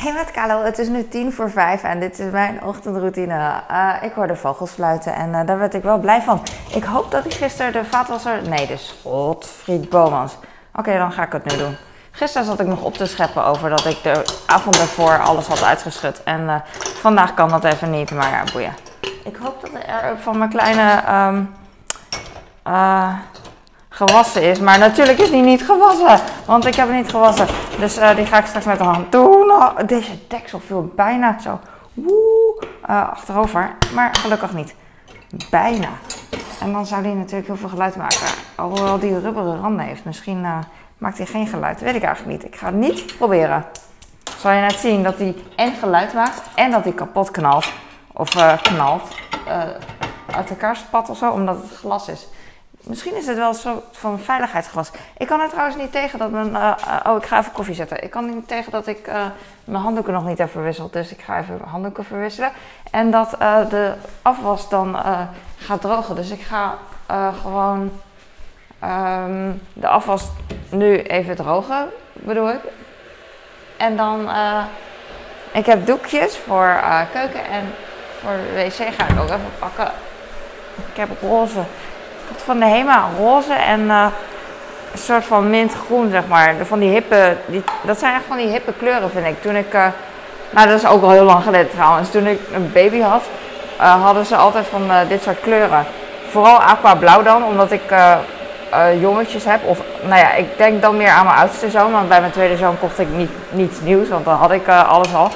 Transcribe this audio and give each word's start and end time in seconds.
Hey 0.00 0.12
met 0.12 0.30
Kalo, 0.30 0.62
het 0.62 0.78
is 0.78 0.88
nu 0.88 1.08
tien 1.08 1.32
voor 1.32 1.50
vijf 1.50 1.82
en 1.82 2.00
dit 2.00 2.18
is 2.18 2.30
mijn 2.30 2.64
ochtendroutine. 2.64 3.52
Uh, 3.70 3.94
ik 4.02 4.12
hoorde 4.12 4.36
vogels 4.36 4.70
fluiten 4.70 5.14
en 5.14 5.28
uh, 5.28 5.46
daar 5.46 5.58
werd 5.58 5.74
ik 5.74 5.82
wel 5.82 5.98
blij 5.98 6.22
van. 6.22 6.42
Ik 6.74 6.84
hoop 6.84 7.10
dat 7.10 7.24
ik 7.24 7.34
gisteren 7.34 7.72
de 7.72 7.84
vaatwasser... 7.84 8.48
Nee, 8.48 8.66
de 8.66 8.76
schotfried 8.76 9.88
Bomans. 9.88 10.36
Oké, 10.74 10.98
dan 10.98 11.12
ga 11.12 11.22
ik 11.22 11.32
het 11.32 11.44
nu 11.44 11.56
doen. 11.56 11.76
Gisteren 12.10 12.46
zat 12.46 12.60
ik 12.60 12.66
nog 12.66 12.82
op 12.82 12.94
te 12.94 13.06
scheppen 13.06 13.44
over 13.44 13.70
dat 13.70 13.84
ik 13.84 14.02
de 14.02 14.42
avond 14.46 14.78
ervoor 14.78 15.18
alles 15.18 15.46
had 15.46 15.62
uitgeschud. 15.62 16.22
En 16.22 16.40
uh, 16.40 16.54
vandaag 17.00 17.34
kan 17.34 17.48
dat 17.48 17.64
even 17.64 17.90
niet, 17.90 18.10
maar 18.10 18.30
ja, 18.30 18.42
boeien. 18.52 18.74
Ik 19.24 19.36
hoop 19.36 19.60
dat 19.60 19.70
er 19.86 20.18
van 20.18 20.38
mijn 20.38 20.50
kleine... 20.50 21.02
Um, 21.28 21.54
gewassen 24.06 24.42
is. 24.42 24.58
Maar 24.58 24.78
natuurlijk 24.78 25.18
is 25.18 25.30
die 25.30 25.42
niet 25.42 25.62
gewassen, 25.62 26.20
want 26.44 26.66
ik 26.66 26.74
heb 26.74 26.86
hem 26.86 26.96
niet 26.96 27.10
gewassen. 27.10 27.46
Dus 27.78 27.98
uh, 27.98 28.16
die 28.16 28.26
ga 28.26 28.38
ik 28.38 28.46
straks 28.46 28.64
met 28.64 28.78
de 28.78 28.84
hand 28.84 29.12
doen. 29.12 29.50
Oh, 29.50 29.76
deze 29.86 30.26
deksel 30.28 30.60
viel 30.60 30.92
bijna 30.94 31.38
zo 31.40 31.58
woe, 31.94 32.62
uh, 32.90 33.10
achterover, 33.10 33.74
maar 33.94 34.14
gelukkig 34.14 34.52
niet. 34.52 34.74
Bijna. 35.50 35.88
En 36.60 36.72
dan 36.72 36.86
zou 36.86 37.02
die 37.02 37.14
natuurlijk 37.14 37.46
heel 37.46 37.56
veel 37.56 37.68
geluid 37.68 37.96
maken. 37.96 38.26
Alhoewel 38.54 38.98
die 38.98 39.20
rubberen 39.20 39.60
randen 39.60 39.86
heeft. 39.86 40.04
Misschien 40.04 40.38
uh, 40.42 40.58
maakt 40.98 41.16
hij 41.16 41.26
geen 41.26 41.46
geluid. 41.46 41.80
Weet 41.80 41.94
ik 41.94 42.02
eigenlijk 42.02 42.42
niet. 42.42 42.52
Ik 42.52 42.58
ga 42.58 42.66
het 42.66 42.74
niet 42.74 43.16
proberen. 43.16 43.64
Zal 44.38 44.50
je 44.50 44.60
net 44.60 44.78
zien 44.78 45.02
dat 45.02 45.18
hij 45.18 45.34
en 45.56 45.72
geluid 45.72 46.12
maakt 46.14 46.42
en 46.54 46.70
dat 46.70 46.84
hij 46.84 46.92
kapot 46.92 47.30
knalt. 47.30 47.72
Of 48.12 48.28
knalt. 48.62 49.02
uit 50.34 50.50
elkaar 50.50 50.76
spat 50.76 51.08
of 51.08 51.16
zo, 51.16 51.30
omdat 51.30 51.56
het 51.56 51.78
glas 51.78 52.08
is. 52.08 52.26
Misschien 52.82 53.16
is 53.16 53.26
het 53.26 53.36
wel 53.36 53.48
een 53.48 53.54
soort 53.54 53.84
van 53.90 54.18
veiligheidsglas. 54.18 54.90
Ik 55.18 55.26
kan 55.26 55.40
er 55.40 55.48
trouwens 55.48 55.76
niet 55.76 55.92
tegen 55.92 56.18
dat 56.18 56.30
mijn. 56.30 56.50
Uh, 56.50 56.74
oh, 57.06 57.16
ik 57.16 57.26
ga 57.26 57.38
even 57.38 57.52
koffie 57.52 57.74
zetten. 57.74 58.02
Ik 58.02 58.10
kan 58.10 58.34
niet 58.34 58.48
tegen 58.48 58.72
dat 58.72 58.86
ik 58.86 59.08
uh, 59.08 59.26
mijn 59.64 59.82
handdoeken 59.82 60.12
nog 60.12 60.24
niet 60.24 60.38
heb 60.38 60.50
verwisseld. 60.50 60.92
Dus 60.92 61.10
ik 61.10 61.20
ga 61.20 61.38
even 61.38 61.60
handdoeken 61.64 62.04
verwisselen. 62.04 62.52
En 62.90 63.10
dat 63.10 63.30
de 63.70 63.94
afwas 64.22 64.68
dan 64.68 64.96
gaat 65.56 65.80
drogen. 65.80 66.14
Dus 66.14 66.30
ik 66.30 66.40
ga 66.40 66.78
gewoon 67.42 67.90
um, 68.84 69.62
de 69.72 69.88
afwas 69.88 70.28
nu 70.70 71.02
even 71.02 71.36
drogen, 71.36 71.88
bedoel 72.12 72.50
ik. 72.50 72.60
En 73.76 73.96
dan. 73.96 74.30
ik 75.52 75.66
heb 75.66 75.86
doekjes 75.86 76.36
voor 76.36 76.80
keuken 77.12 77.44
en 77.44 77.72
voor 78.20 78.30
de 78.30 78.52
wc 78.54 78.94
ga 78.94 79.08
ik 79.08 79.18
ook 79.20 79.28
even 79.28 79.52
pakken. 79.58 79.90
Ik 80.90 80.96
heb 80.96 81.08
roze 81.20 81.62
van 82.36 82.58
de 82.58 82.64
HEMA 82.64 83.08
roze 83.18 83.52
en 83.52 83.80
uh, 83.80 84.06
een 84.92 84.98
soort 84.98 85.24
van 85.24 85.50
mintgroen, 85.50 86.10
zeg 86.10 86.26
maar. 86.26 86.54
Van 86.62 86.78
die 86.78 86.90
hippe, 86.90 87.36
die, 87.46 87.62
dat 87.82 87.98
zijn 87.98 88.14
echt 88.14 88.24
van 88.28 88.36
die 88.36 88.48
hippe 88.48 88.72
kleuren, 88.78 89.10
vind 89.10 89.26
ik. 89.26 89.42
Toen 89.42 89.56
ik, 89.56 89.74
uh, 89.74 89.86
nou 90.50 90.68
dat 90.68 90.78
is 90.78 90.86
ook 90.86 91.02
al 91.02 91.10
heel 91.10 91.24
lang 91.24 91.42
geleden 91.42 91.70
trouwens, 91.70 92.10
toen 92.10 92.26
ik 92.26 92.40
een 92.54 92.70
baby 92.72 93.00
had, 93.00 93.22
uh, 93.80 94.02
hadden 94.02 94.26
ze 94.26 94.36
altijd 94.36 94.66
van 94.66 94.82
dit 95.08 95.22
soort 95.22 95.40
kleuren. 95.40 95.84
Vooral 96.30 96.60
aqua 96.60 96.94
blauw 96.94 97.22
dan, 97.22 97.44
omdat 97.44 97.72
ik 97.72 97.94
jongetjes 99.00 99.44
heb. 99.44 99.64
Of 99.64 99.78
nou 100.02 100.20
ja, 100.20 100.32
ik 100.32 100.56
denk 100.56 100.82
dan 100.82 100.96
meer 100.96 101.10
aan 101.10 101.24
mijn 101.24 101.38
oudste 101.38 101.70
zoon, 101.70 101.92
want 101.92 102.08
bij 102.08 102.20
mijn 102.20 102.32
tweede 102.32 102.56
zoon 102.56 102.78
kocht 102.78 102.98
ik 102.98 103.08
niet, 103.08 103.30
niets 103.50 103.80
nieuws, 103.80 104.08
want 104.08 104.24
dan 104.24 104.36
had 104.36 104.50
ik 104.50 104.68
alles 104.68 105.14
al. 105.14 105.30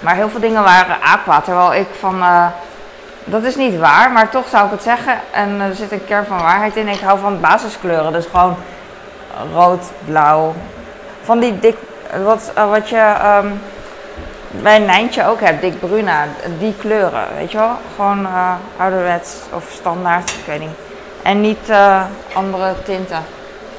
Maar 0.00 0.14
heel 0.14 0.28
veel 0.28 0.40
dingen 0.40 0.62
waren 0.62 0.96
aqua, 1.02 1.40
terwijl 1.40 1.74
ik 1.74 1.86
van 1.98 2.22
dat 3.30 3.42
is 3.42 3.56
niet 3.56 3.78
waar, 3.78 4.10
maar 4.12 4.28
toch 4.28 4.48
zou 4.48 4.64
ik 4.64 4.70
het 4.70 4.82
zeggen. 4.82 5.14
En 5.30 5.60
er 5.60 5.74
zit 5.74 5.92
een 5.92 6.04
kern 6.04 6.26
van 6.26 6.38
waarheid 6.38 6.76
in. 6.76 6.88
Ik 6.88 7.00
hou 7.00 7.18
van 7.18 7.40
basiskleuren. 7.40 8.12
Dus 8.12 8.26
gewoon 8.30 8.56
rood, 9.54 9.84
blauw. 10.04 10.54
Van 11.22 11.38
die 11.38 11.58
dik. 11.58 11.76
Wat, 12.24 12.52
uh, 12.58 12.70
wat 12.70 12.88
je 12.88 13.14
um, 13.42 13.60
bij 14.50 14.76
een 14.76 14.84
Nijntje 14.84 15.26
ook 15.26 15.40
hebt, 15.40 15.60
dik 15.60 15.80
bruna. 15.80 16.24
Die 16.58 16.74
kleuren, 16.80 17.24
weet 17.36 17.52
je 17.52 17.58
wel? 17.58 17.76
Gewoon 17.96 18.22
uh, 18.22 18.52
ouderwets 18.76 19.36
of 19.52 19.64
standaard, 19.72 20.30
ik 20.30 20.46
weet 20.46 20.60
niet. 20.60 20.78
En 21.22 21.40
niet 21.40 21.70
uh, 21.70 22.02
andere 22.34 22.74
tinten. 22.84 23.22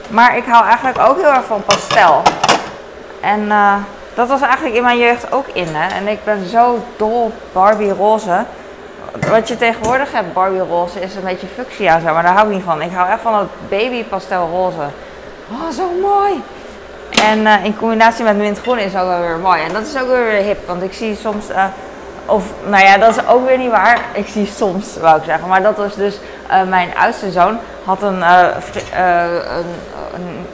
Maar 0.09 0.37
ik 0.37 0.43
hou 0.45 0.65
eigenlijk 0.65 0.99
ook 0.99 1.17
heel 1.17 1.33
erg 1.33 1.45
van 1.45 1.63
pastel. 1.63 2.21
En 3.21 3.51
dat 4.13 4.27
was 4.27 4.41
eigenlijk 4.41 4.75
in 4.75 4.83
mijn 4.83 4.97
jeugd 4.97 5.31
ook 5.31 5.47
in. 5.47 5.67
Hè? 5.71 5.95
En 5.95 6.07
ik 6.07 6.23
ben 6.23 6.49
zo 6.49 6.83
dol 6.97 7.33
Barbie 7.51 7.93
roze 7.93 8.45
wat 9.29 9.47
je 9.47 9.57
tegenwoordig 9.57 10.11
hebt, 10.11 10.33
Barbie 10.33 10.59
roze, 10.59 11.01
is 11.01 11.15
een 11.15 11.23
beetje 11.23 11.47
fuchsia 11.47 11.99
zo, 11.99 12.13
maar 12.13 12.23
daar 12.23 12.33
hou 12.33 12.47
ik 12.47 12.53
niet 12.53 12.63
van. 12.63 12.81
Ik 12.81 12.91
hou 12.91 13.09
echt 13.09 13.21
van 13.21 13.33
dat 13.33 13.47
baby 13.69 14.03
pastel 14.03 14.49
roze. 14.49 14.87
Oh, 15.51 15.69
zo 15.69 15.91
mooi! 16.01 16.43
En 17.23 17.39
uh, 17.39 17.65
in 17.65 17.77
combinatie 17.77 18.23
met 18.23 18.37
mintgroen 18.37 18.77
is 18.77 18.95
ook 18.95 19.07
wel 19.07 19.19
weer 19.19 19.37
mooi. 19.37 19.61
En 19.61 19.73
dat 19.73 19.87
is 19.87 20.01
ook 20.01 20.07
weer 20.07 20.31
hip, 20.31 20.67
want 20.67 20.83
ik 20.83 20.93
zie 20.93 21.15
soms, 21.15 21.49
uh, 21.49 21.63
of 22.25 22.43
nou 22.65 22.83
ja, 22.83 22.97
dat 22.97 23.17
is 23.17 23.27
ook 23.27 23.47
weer 23.47 23.57
niet 23.57 23.71
waar. 23.71 23.99
Ik 24.13 24.27
zie 24.27 24.45
soms, 24.55 24.97
wou 24.97 25.17
ik 25.17 25.23
zeggen. 25.23 25.47
Maar 25.47 25.61
dat 25.61 25.77
was 25.77 25.95
dus, 25.95 26.19
uh, 26.51 26.63
mijn 26.63 26.89
oudste 26.97 27.31
zoon 27.31 27.57
had 27.83 28.01
een, 28.01 28.21
een, 28.21 28.53
een 30.13 30.45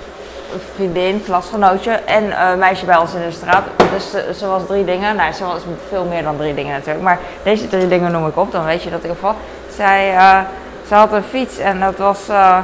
vriendin, 0.74 1.24
klasgenootje 1.24 1.92
en 1.92 2.24
uh, 2.24 2.50
een 2.52 2.60
meisje 2.60 2.86
bij 2.86 2.98
ons 2.98 3.14
in 3.14 3.22
de 3.22 3.32
straat. 3.32 3.64
Dus 3.94 4.10
ze, 4.10 4.34
ze, 4.38 4.48
was 4.48 4.62
drie 4.68 4.86
dingen. 4.86 5.16
Nou, 5.16 5.34
ze 5.34 5.46
was 5.46 5.62
veel 5.90 6.06
meer 6.06 6.24
dan 6.24 6.38
drie 6.38 6.54
dingen 6.54 6.74
natuurlijk. 6.74 7.04
Maar 7.04 7.20
deze 7.44 7.68
drie 7.68 7.88
dingen 7.88 8.12
noem 8.12 8.28
ik 8.28 8.38
op, 8.38 8.52
dan 8.52 8.66
weet 8.66 8.84
je 8.84 8.90
dat 8.90 9.02
ieder 9.02 9.16
geval. 9.16 9.36
Zij, 9.76 10.14
uh, 10.14 10.40
ze 10.88 10.94
had 10.94 11.14
een 11.14 11.24
fiets 11.24 11.58
en 11.58 11.80
dat 11.80 11.98
was 11.98 12.30
uh, 12.30 12.58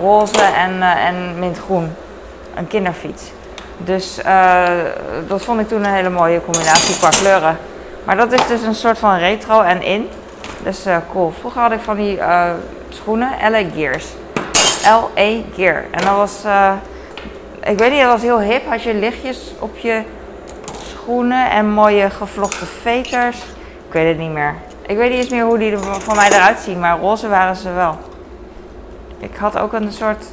roze 0.00 0.42
en, 0.42 0.82
en 0.82 1.38
mintgroen. 1.38 1.94
Een 2.54 2.66
kinderfiets. 2.66 3.22
Dus 3.76 4.18
dat 5.26 5.42
vond 5.42 5.60
ik 5.60 5.68
toen 5.68 5.84
een 5.84 5.92
hele 5.92 6.10
mooie 6.10 6.44
combinatie 6.44 6.98
qua 6.98 7.08
kleuren. 7.08 7.58
Maar 8.04 8.16
dat 8.16 8.32
is 8.32 8.46
dus 8.46 8.62
een 8.62 8.74
soort 8.74 8.98
van 8.98 9.16
retro 9.16 9.60
en 9.60 9.82
in. 9.82 10.08
Dus 10.62 10.84
cool. 11.12 11.32
Vroeger 11.40 11.60
had 11.60 11.72
ik 11.72 11.80
van 11.80 11.96
die 11.96 12.18
schoenen, 12.88 13.30
LA 13.50 13.62
Gears. 13.74 14.06
L-E 14.84 15.42
Gear. 15.54 15.84
En 15.90 16.04
dat 16.04 16.16
was 16.16 16.42
ik 17.64 17.78
weet 17.78 17.90
niet, 17.90 18.00
dat 18.00 18.10
was 18.10 18.22
heel 18.22 18.40
hip. 18.40 18.66
Had 18.66 18.82
je 18.82 18.94
lichtjes 18.94 19.52
op 19.58 19.76
je 19.76 20.02
schoenen 20.82 21.50
en 21.50 21.70
mooie 21.70 22.10
gevlochten 22.10 22.66
veters. 22.66 23.38
Ik 23.86 23.92
weet 23.92 24.08
het 24.08 24.18
niet 24.18 24.32
meer. 24.32 24.54
Ik 24.86 24.96
weet 24.96 25.10
niet 25.10 25.18
eens 25.18 25.28
meer 25.30 25.44
hoe 25.44 25.58
die 25.58 25.72
er 25.72 25.78
van 25.78 26.16
mij 26.16 26.30
eruit 26.30 26.58
zien, 26.58 26.80
maar 26.80 26.98
roze 26.98 27.28
waren 27.28 27.56
ze 27.56 27.72
wel. 27.72 27.96
Ik 29.18 29.36
had 29.36 29.58
ook 29.58 29.72
een 29.72 29.92
soort. 29.92 30.24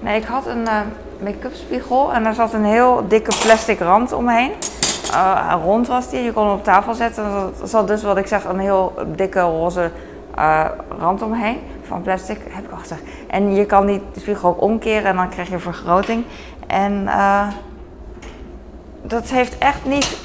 Nee, 0.00 0.20
ik 0.20 0.24
had 0.24 0.46
een 0.46 0.62
uh, 0.66 0.80
make-up 1.18 1.54
spiegel 1.54 2.12
en 2.12 2.22
daar 2.22 2.34
zat 2.34 2.52
een 2.52 2.64
heel 2.64 3.04
dikke 3.08 3.32
plastic 3.42 3.78
rand 3.78 4.12
omheen. 4.12 4.52
Uh, 5.12 5.54
rond 5.64 5.86
was 5.86 6.10
die, 6.10 6.22
je 6.22 6.32
kon 6.32 6.44
hem 6.44 6.52
op 6.52 6.64
tafel 6.64 6.94
zetten. 6.94 7.24
Er 7.60 7.68
zat 7.68 7.88
dus, 7.88 8.02
wat 8.02 8.16
ik 8.16 8.26
zeg, 8.26 8.44
een 8.44 8.58
heel 8.58 8.94
dikke 9.06 9.40
roze 9.40 9.90
uh, 10.38 10.64
rand 10.98 11.22
omheen 11.22 11.58
van 11.82 12.02
plastic, 12.02 12.38
heb 12.48 12.64
ik 12.64 12.70
al 12.70 12.78
gezegd. 12.78 13.02
En 13.26 13.54
je 13.54 13.66
kan 13.66 13.86
die 13.86 14.02
spiegel 14.16 14.48
ook 14.48 14.62
omkeren 14.62 15.04
en 15.04 15.16
dan 15.16 15.28
krijg 15.28 15.48
je 15.48 15.58
vergroting. 15.58 16.24
En 16.70 17.02
uh, 17.02 17.46
dat 19.02 19.30
heeft 19.30 19.58
echt 19.58 19.84
niet 19.84 20.18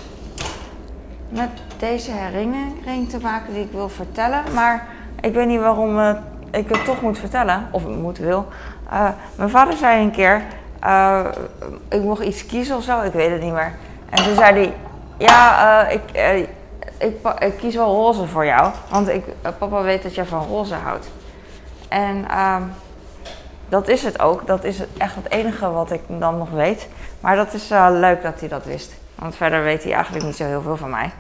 met 1.30 1.50
deze 1.80 2.12
herinnering 2.12 3.10
te 3.10 3.20
maken 3.22 3.54
die 3.54 3.64
ik 3.64 3.72
wil 3.72 3.90
vertellen. 3.90 4.44
Maar 4.54 4.88
ik 5.22 5.34
weet 5.34 5.48
niet 5.48 5.60
waarom 5.60 5.98
uh, 5.98 6.16
ik 6.52 6.70
het 6.70 6.86
toch 6.86 7.02
moet 7.02 7.20
vertellen. 7.20 7.68
Of 7.72 7.88
moet 7.88 8.18
wil. 8.18 8.48
Uh, 8.94 9.10
mijn 9.36 9.50
vader 9.50 9.78
zei 9.78 10.04
een 10.04 10.12
keer, 10.12 10.42
ik 11.90 12.02
mocht 12.02 12.24
iets 12.24 12.46
kiezen 12.46 12.76
of 12.76 12.84
zo, 12.84 13.02
ik 13.02 13.14
weet 13.14 13.32
het 13.32 13.42
niet 13.42 13.54
meer. 13.54 13.74
En 14.10 14.24
toen 14.24 14.36
zei 14.36 14.54
hij, 14.54 14.74
ja, 15.18 15.88
ik, 15.88 16.02
ik, 16.98 17.18
ik, 17.40 17.58
kies 17.58 17.76
wel 17.76 17.96
roze 17.96 18.28
voor 18.28 18.46
jou. 18.46 18.72
Want 18.90 19.10
ik, 19.10 19.24
papa 19.58 19.82
weet 19.82 20.04
dat 20.04 20.16
jij 20.16 20.26
van 20.26 20.48
roze 20.48 20.76
houdt. 20.76 21.10
En 21.90 22.26
uh, 22.32 22.56
dat 23.70 23.88
is 23.88 24.04
het 24.04 24.20
ook. 24.20 24.48
Dat 24.48 24.64
is 24.64 24.80
echt 24.98 25.16
het 25.16 25.32
enige 25.32 25.72
wat 25.72 25.92
ik 25.92 26.02
dan 26.08 26.38
nog 26.38 26.50
weet. 26.50 26.88
Maar 27.20 27.36
dat 27.36 27.54
is 27.54 27.72
uh, 27.72 27.88
leuk 27.92 28.22
dat 28.22 28.40
hij 28.40 28.50
dat 28.50 28.66
wist. 28.66 28.94
Want 29.16 29.36
verder 29.36 29.64
weet 29.64 29.84
hij 29.84 29.94
eigenlijk 29.94 30.26
niet 30.26 30.36
zo 30.36 30.46
heel 30.46 30.62
veel 30.62 30.78
van 30.78 30.90
mij. 30.90 31.12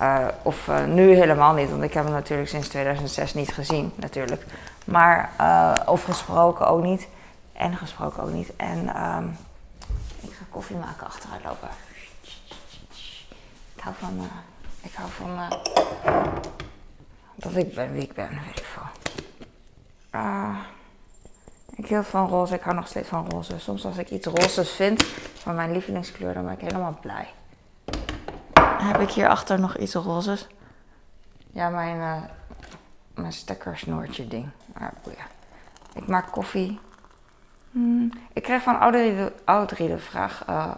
Uh, 0.00 0.26
of 0.42 0.66
uh, 0.68 0.84
nu 0.84 1.14
helemaal 1.14 1.54
niet, 1.54 1.70
want 1.70 1.82
ik 1.82 1.92
heb 1.92 2.04
hem 2.04 2.12
natuurlijk 2.12 2.48
sinds 2.48 2.68
2006 2.68 3.34
niet 3.34 3.52
gezien, 3.52 3.92
natuurlijk. 3.94 4.44
Maar, 4.84 5.30
of 5.86 6.04
gesproken 6.04 6.68
ook 6.68 6.82
niet. 6.82 7.08
En 7.52 7.76
gesproken 7.76 8.22
ook 8.22 8.32
niet. 8.32 8.56
En 8.56 9.02
um, 9.02 9.36
ik 10.20 10.32
ga 10.32 10.44
koffie 10.50 10.76
maken 10.76 11.06
achteruit 11.06 11.44
lopen. 11.44 11.68
Ik 13.74 13.82
hou 13.82 13.94
van, 13.98 14.28
ik 14.82 14.94
hou 14.94 15.10
van 15.10 15.38
dat 17.34 17.56
ik 17.56 17.74
ben 17.74 17.92
wie 17.92 18.02
ik 18.02 18.12
ben, 18.12 18.28
weet 18.46 18.58
ik 18.58 18.64
veel. 18.64 18.82
Ik 21.76 21.86
heel 21.86 22.02
van 22.02 22.28
roze. 22.28 22.54
Ik 22.54 22.60
hou 22.60 22.76
nog 22.76 22.86
steeds 22.86 23.08
van 23.08 23.30
roze. 23.30 23.58
Soms 23.58 23.84
als 23.84 23.96
ik 23.96 24.10
iets 24.10 24.26
rozes 24.26 24.70
vind 24.70 25.04
van 25.34 25.54
mijn 25.54 25.72
lievelingskleur, 25.72 26.34
dan 26.34 26.44
ben 26.44 26.52
ik 26.52 26.60
helemaal 26.60 26.98
blij. 27.00 27.28
Heb 28.60 29.00
ik 29.00 29.10
hierachter 29.10 29.60
nog 29.60 29.76
iets 29.76 29.94
rozes? 29.94 30.46
Ja, 31.52 31.68
mijn, 31.68 31.96
uh, 31.96 32.22
mijn 33.14 33.32
stekkersnoortje 33.32 34.28
ding. 34.28 34.48
Maar 34.74 34.92
ja. 35.04 35.24
Ik 35.94 36.06
maak 36.06 36.30
koffie. 36.30 36.78
Hmm. 37.70 38.10
Ik 38.32 38.42
kreeg 38.42 38.62
van 38.62 38.76
Audrey 38.76 39.16
de, 39.16 39.32
Audrey 39.44 39.86
de 39.86 39.98
vraag 39.98 40.44
uh, 40.48 40.72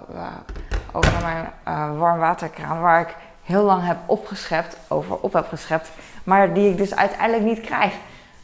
ook 0.92 1.04
naar 1.04 1.22
mijn 1.22 1.52
uh, 1.68 1.98
warmwaterkraan, 1.98 2.80
waar 2.80 3.00
ik 3.00 3.16
heel 3.42 3.62
lang 3.62 3.84
heb 3.84 3.98
opgeschept, 4.06 4.76
over 4.88 5.16
op 5.16 5.32
heb 5.32 5.48
geschept, 5.48 5.90
maar 6.24 6.54
die 6.54 6.70
ik 6.70 6.76
dus 6.76 6.94
uiteindelijk 6.94 7.44
niet 7.44 7.60
krijg. 7.60 7.94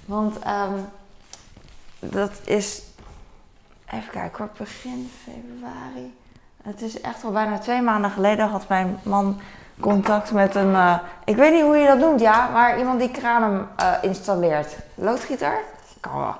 Want 0.04 0.46
um, 0.46 0.86
dat 2.10 2.30
is, 2.44 2.82
even 3.90 4.10
kijken 4.10 4.38
hoor, 4.38 4.48
begin 4.58 5.10
februari. 5.24 6.18
Het 6.62 6.82
is 6.82 7.00
echt 7.00 7.24
al 7.24 7.30
bijna 7.30 7.58
twee 7.58 7.82
maanden 7.82 8.10
geleden 8.10 8.48
had 8.48 8.68
mijn 8.68 8.98
man 9.02 9.40
contact 9.80 10.32
met 10.32 10.54
een, 10.54 10.70
uh, 10.70 10.98
ik 11.24 11.36
weet 11.36 11.52
niet 11.52 11.62
hoe 11.62 11.76
je 11.76 11.86
dat 11.86 11.98
noemt, 11.98 12.20
ja, 12.20 12.48
maar 12.48 12.78
iemand 12.78 13.00
die 13.00 13.10
kranen 13.10 13.68
uh, 13.80 13.92
installeert. 14.00 14.76
Loodgieter? 14.94 15.58
Kan 16.00 16.18
wel. 16.18 16.36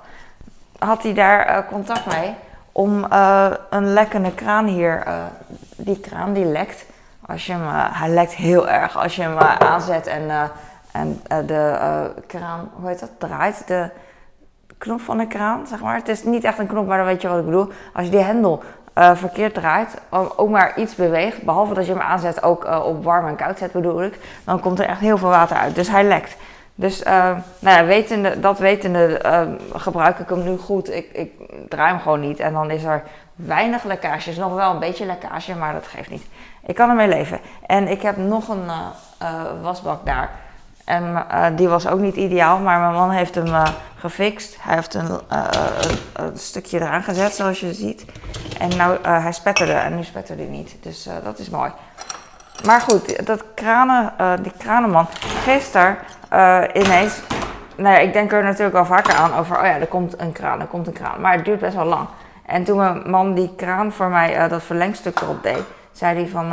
Had 0.78 1.02
hij 1.02 1.14
daar 1.14 1.48
uh, 1.48 1.68
contact 1.68 2.06
mee 2.06 2.34
om 2.72 3.06
een 3.70 3.92
lekkende 3.92 4.34
kraan 4.34 4.66
hier, 4.66 5.06
die 5.76 6.00
kraan 6.00 6.32
die 6.32 6.44
lekt. 6.44 6.84
Als 7.26 7.46
je 7.46 7.52
hem, 7.52 7.62
hij 7.92 8.08
lekt 8.08 8.34
heel 8.34 8.68
erg 8.68 8.96
als 8.96 9.16
je 9.16 9.22
hem 9.22 9.38
aanzet 9.38 10.06
en, 10.06 10.50
en 10.92 11.20
de 11.46 12.12
kraan, 12.26 12.70
hoe 12.74 12.88
heet 12.88 13.00
dat, 13.00 13.10
draait. 13.18 13.66
De, 13.66 13.90
knop 14.78 15.00
van 15.00 15.18
de 15.18 15.26
kraan, 15.26 15.66
zeg 15.66 15.80
maar. 15.80 15.94
Het 15.94 16.08
is 16.08 16.24
niet 16.24 16.44
echt 16.44 16.58
een 16.58 16.66
knop, 16.66 16.86
maar 16.86 16.96
dan 16.96 17.06
weet 17.06 17.22
je 17.22 17.28
wat 17.28 17.38
ik 17.38 17.44
bedoel. 17.44 17.72
Als 17.92 18.04
je 18.04 18.10
die 18.10 18.20
hendel 18.20 18.62
uh, 18.98 19.14
verkeerd 19.14 19.54
draait, 19.54 20.00
ook 20.36 20.50
maar 20.50 20.78
iets 20.78 20.94
beweegt, 20.94 21.42
behalve 21.42 21.74
dat 21.74 21.86
je 21.86 21.92
hem 21.92 22.00
aanzet 22.00 22.42
ook 22.42 22.64
uh, 22.64 22.86
op 22.86 23.04
warm 23.04 23.26
en 23.26 23.36
koud 23.36 23.58
zet 23.58 23.72
bedoel 23.72 24.02
ik, 24.02 24.18
dan 24.44 24.60
komt 24.60 24.78
er 24.78 24.86
echt 24.86 25.00
heel 25.00 25.18
veel 25.18 25.28
water 25.28 25.56
uit. 25.56 25.74
Dus 25.74 25.88
hij 25.88 26.04
lekt. 26.04 26.36
Dus 26.74 27.02
uh, 27.02 27.30
nou 27.58 27.78
ja, 27.78 27.84
wetende, 27.84 28.40
dat 28.40 28.58
wetende 28.58 29.20
gebruik 29.72 30.18
ik 30.18 30.28
hem 30.28 30.42
nu 30.42 30.56
goed. 30.56 30.90
Ik, 30.90 31.10
ik 31.12 31.32
draai 31.68 31.90
hem 31.90 32.00
gewoon 32.00 32.20
niet 32.20 32.40
en 32.40 32.52
dan 32.52 32.70
is 32.70 32.84
er 32.84 33.02
weinig 33.34 33.84
lekkage. 33.84 34.30
is 34.30 34.36
nog 34.36 34.54
wel 34.54 34.70
een 34.70 34.78
beetje 34.78 35.06
lekkage, 35.06 35.54
maar 35.54 35.72
dat 35.72 35.86
geeft 35.86 36.10
niet. 36.10 36.26
Ik 36.66 36.74
kan 36.74 36.88
ermee 36.88 37.08
leven. 37.08 37.40
En 37.66 37.88
ik 37.88 38.02
heb 38.02 38.16
nog 38.16 38.48
een 38.48 38.70
wasbak 39.62 40.06
daar. 40.06 40.30
En 40.84 41.26
uh, 41.32 41.46
die 41.56 41.68
was 41.68 41.86
ook 41.86 42.00
niet 42.00 42.16
ideaal, 42.16 42.58
maar 42.58 42.80
mijn 42.80 42.92
man 42.92 43.10
heeft 43.10 43.34
hem 43.34 43.46
uh, 43.46 43.66
gefixt. 43.96 44.56
Hij 44.60 44.74
heeft 44.74 44.94
een, 44.94 45.20
uh, 45.32 45.48
een, 46.12 46.38
stukje 46.38 46.80
eraan 46.80 47.02
gezet, 47.02 47.34
zoals 47.34 47.60
je 47.60 47.74
ziet. 47.74 48.04
En 48.58 48.76
nou, 48.76 48.98
hij 49.02 49.32
spetterde 49.32 49.72
en 49.72 49.96
nu 49.96 50.04
spetterde 50.04 50.42
hij 50.42 50.50
niet. 50.50 50.76
Dus 50.80 51.08
dat 51.24 51.38
is 51.38 51.50
mooi. 51.50 51.70
Maar 52.64 52.80
goed, 52.80 53.26
dat 53.26 53.44
kranen, 53.54 54.12
die 54.42 54.52
kranenman 54.58 55.06
gisteren 55.42 55.96
ineens... 56.72 57.20
Nou 57.76 57.94
ja, 57.94 58.00
ik 58.00 58.12
denk 58.12 58.32
er 58.32 58.42
natuurlijk 58.42 58.74
wel 58.74 58.84
vaker 58.84 59.14
aan 59.14 59.34
over, 59.34 59.58
oh 59.58 59.64
ja, 59.64 59.78
er 59.78 59.86
komt 59.86 60.20
een 60.20 60.32
kraan, 60.32 60.60
er 60.60 60.66
komt 60.66 60.86
een 60.86 60.92
kraan. 60.92 61.20
Maar 61.20 61.32
het 61.32 61.44
duurt 61.44 61.60
best 61.60 61.74
wel 61.74 61.84
lang. 61.84 62.08
En 62.46 62.64
toen 62.64 62.76
mijn 62.76 63.10
man 63.10 63.34
die 63.34 63.54
kraan 63.56 63.92
voor 63.92 64.08
mij, 64.08 64.48
dat 64.48 64.62
verlengstuk 64.62 65.20
erop 65.20 65.42
deed, 65.42 65.62
zei 65.92 66.14
hij 66.14 66.28
van... 66.28 66.52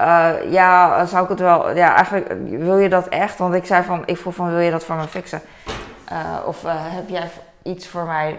Uh, 0.00 0.52
ja, 0.52 1.06
zou 1.06 1.22
ik 1.22 1.28
het 1.28 1.40
wel. 1.40 1.76
Ja, 1.76 1.94
eigenlijk 1.94 2.32
wil 2.48 2.78
je 2.78 2.88
dat 2.88 3.08
echt? 3.08 3.38
Want 3.38 3.54
ik 3.54 3.66
zei 3.66 3.84
van, 3.84 4.02
ik 4.06 4.16
vroeg 4.16 4.34
van, 4.34 4.50
wil 4.50 4.58
je 4.58 4.70
dat 4.70 4.84
voor 4.84 4.96
me 4.96 5.06
fixen? 5.06 5.40
Uh, 6.12 6.18
of 6.46 6.64
uh, 6.64 6.70
heb 6.74 7.08
jij 7.08 7.30
iets 7.62 7.88
voor 7.88 8.04
mij? 8.04 8.38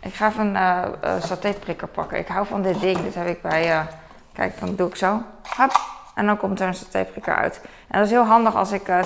Ik 0.00 0.14
ga 0.14 0.28
even 0.28 0.54
een 1.00 1.22
satéprikker 1.22 1.88
pakken. 1.88 2.18
Ik 2.18 2.28
hou 2.28 2.46
van 2.46 2.62
dit 2.62 2.80
ding. 2.80 3.02
Dit 3.02 3.14
heb 3.14 3.26
ik 3.26 3.42
bij. 3.42 3.86
kijk, 4.32 4.60
dan 4.60 4.74
doe 4.74 4.88
ik 4.88 4.96
zo. 4.96 5.22
Hop. 5.56 5.80
En 6.14 6.26
dan 6.26 6.36
komt 6.36 6.60
er 6.60 6.66
een 6.66 6.74
satéprikker 6.74 7.34
uit. 7.34 7.60
En 7.88 7.98
dat 7.98 8.06
is 8.06 8.12
heel 8.12 8.24
handig 8.24 8.54
als 8.54 8.72
ik 8.72 8.88
uh, 8.88 9.00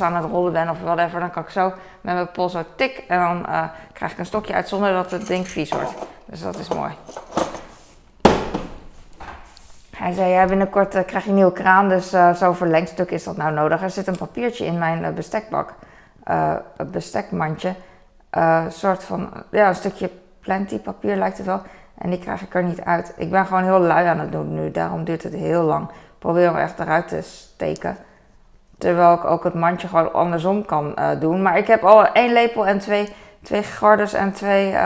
aan 0.00 0.14
het 0.14 0.24
rollen 0.24 0.52
ben 0.52 0.70
of 0.70 0.80
whatever. 0.80 1.20
Dan 1.20 1.30
kan 1.30 1.42
ik 1.42 1.48
zo 1.48 1.72
met 2.00 2.14
mijn 2.14 2.30
pols 2.30 2.52
zo 2.52 2.62
tik. 2.76 3.04
En 3.08 3.20
dan 3.20 3.46
krijg 3.92 4.12
ik 4.12 4.18
een 4.18 4.26
stokje 4.26 4.54
uit 4.54 4.68
zonder 4.68 4.92
dat 4.92 5.10
het 5.10 5.26
ding 5.26 5.48
vies 5.48 5.70
wordt. 5.70 5.94
Dus 6.26 6.42
dat 6.42 6.58
is 6.58 6.68
mooi. 6.68 6.92
Hij 9.96 10.12
zei, 10.12 10.30
ja, 10.30 10.44
binnenkort 10.44 10.94
uh, 10.94 11.04
krijg 11.04 11.24
je 11.24 11.28
een 11.28 11.36
nieuwe 11.36 11.52
kraan, 11.52 11.88
dus 11.88 12.14
uh, 12.14 12.34
zo'n 12.34 12.54
verlengstuk 12.54 13.10
is 13.10 13.24
dat 13.24 13.36
nou 13.36 13.52
nodig. 13.52 13.82
Er 13.82 13.90
zit 13.90 14.06
een 14.06 14.16
papiertje 14.16 14.64
in 14.64 14.78
mijn 14.78 15.02
uh, 15.02 15.08
bestekbak, 15.08 15.74
een 16.24 16.90
bestekmandje. 16.90 17.74
Een 18.30 18.72
soort 18.72 19.04
van, 19.04 19.30
ja, 19.50 19.68
een 19.68 19.74
stukje 19.74 20.10
plenty 20.40 20.78
papier 20.78 21.16
lijkt 21.16 21.36
het 21.36 21.46
wel. 21.46 21.60
En 21.98 22.10
die 22.10 22.18
krijg 22.18 22.42
ik 22.42 22.54
er 22.54 22.62
niet 22.62 22.80
uit. 22.80 23.14
Ik 23.16 23.30
ben 23.30 23.46
gewoon 23.46 23.62
heel 23.62 23.80
lui 23.80 24.06
aan 24.06 24.18
het 24.18 24.32
doen 24.32 24.54
nu, 24.54 24.70
daarom 24.70 25.04
duurt 25.04 25.22
het 25.22 25.34
heel 25.34 25.62
lang. 25.62 25.90
Probeer 26.18 26.46
hem 26.46 26.56
echt 26.56 26.78
eruit 26.78 27.08
te 27.08 27.22
steken. 27.22 27.96
Terwijl 28.78 29.14
ik 29.14 29.24
ook 29.24 29.44
het 29.44 29.54
mandje 29.54 29.88
gewoon 29.88 30.12
andersom 30.12 30.64
kan 30.64 30.94
doen. 31.18 31.42
Maar 31.42 31.58
ik 31.58 31.66
heb 31.66 31.84
al 31.84 32.12
één 32.12 32.32
lepel 32.32 32.66
en 32.66 32.78
twee, 32.78 33.14
twee 33.42 33.64
gorders 33.64 34.12
en 34.12 34.32
twee 34.32 34.76